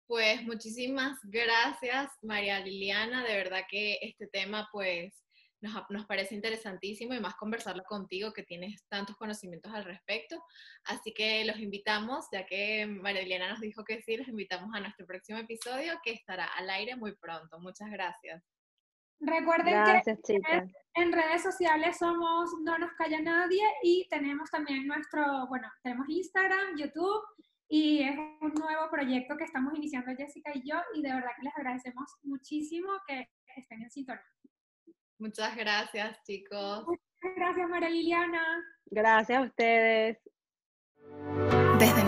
Pues 0.09 0.43
muchísimas 0.43 1.19
gracias, 1.23 2.11
María 2.23 2.59
Liliana. 2.61 3.25
De 3.25 3.37
verdad 3.37 3.61
que 3.71 3.99
este 4.03 4.27
tema, 4.27 4.69
pues, 4.73 5.23
nos, 5.61 5.75
nos, 5.91 6.07
parece 6.07 6.35
interesantísimo 6.35 7.15
y 7.15 7.21
más 7.21 7.37
conversarlo 7.37 7.85
contigo, 7.85 8.33
que 8.33 8.43
tienes 8.43 8.83
tantos 8.89 9.17
conocimientos 9.17 9.73
al 9.73 9.85
respecto. 9.85 10.43
Así 10.85 11.13
que 11.13 11.45
los 11.45 11.59
invitamos, 11.59 12.27
ya 12.33 12.47
que 12.47 12.87
María 12.87 13.23
Liliana 13.23 13.51
nos 13.51 13.61
dijo 13.61 13.85
que 13.85 14.03
sí, 14.03 14.17
los 14.17 14.27
invitamos 14.27 14.71
a 14.75 14.81
nuestro 14.81 15.07
próximo 15.07 15.39
episodio, 15.39 15.93
que 16.03 16.13
estará 16.13 16.47
al 16.47 16.69
aire 16.71 16.97
muy 16.97 17.15
pronto. 17.15 17.61
Muchas 17.61 17.91
gracias. 17.91 18.43
Recuerden 19.21 19.85
que 20.05 20.41
en 20.95 21.13
redes 21.13 21.43
sociales 21.43 21.99
somos 21.99 22.51
No 22.63 22.79
Nos 22.79 22.93
Calla 22.93 23.21
Nadie 23.21 23.63
y 23.83 24.07
tenemos 24.09 24.51
también 24.51 24.87
nuestro, 24.87 25.47
bueno, 25.49 25.69
tenemos 25.83 26.09
Instagram, 26.09 26.77
YouTube 26.77 27.23
y 27.69 28.03
es 28.03 28.17
un 28.41 28.55
nuevo 28.55 28.91
proyecto 28.91 29.37
que 29.37 29.45
estamos 29.45 29.75
iniciando 29.75 30.15
Jessica 30.17 30.53
y 30.55 30.69
yo 30.69 30.77
y 30.95 31.03
de 31.03 31.13
verdad 31.13 31.31
que 31.37 31.45
les 31.45 31.57
agradecemos 31.57 32.17
muchísimo 32.23 32.89
que 33.07 33.29
estén 33.57 33.83
en 33.83 33.91
sintonía. 33.91 34.23
Muchas 35.19 35.57
gracias, 35.57 36.23
chicos. 36.25 36.87
Muchas 36.87 37.37
gracias, 37.37 37.69
María 37.69 37.91
Liliana. 37.91 38.65
Gracias 38.87 39.39
a 39.39 39.43
ustedes. 39.43 40.19
Desde 41.79 42.08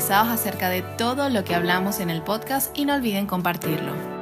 acerca 0.00 0.68
de 0.70 0.82
todo 0.82 1.28
lo 1.28 1.44
que 1.44 1.54
hablamos 1.54 2.00
en 2.00 2.08
el 2.08 2.22
podcast 2.22 2.76
y 2.78 2.84
no 2.84 2.94
olviden 2.94 3.26
compartirlo. 3.26 4.17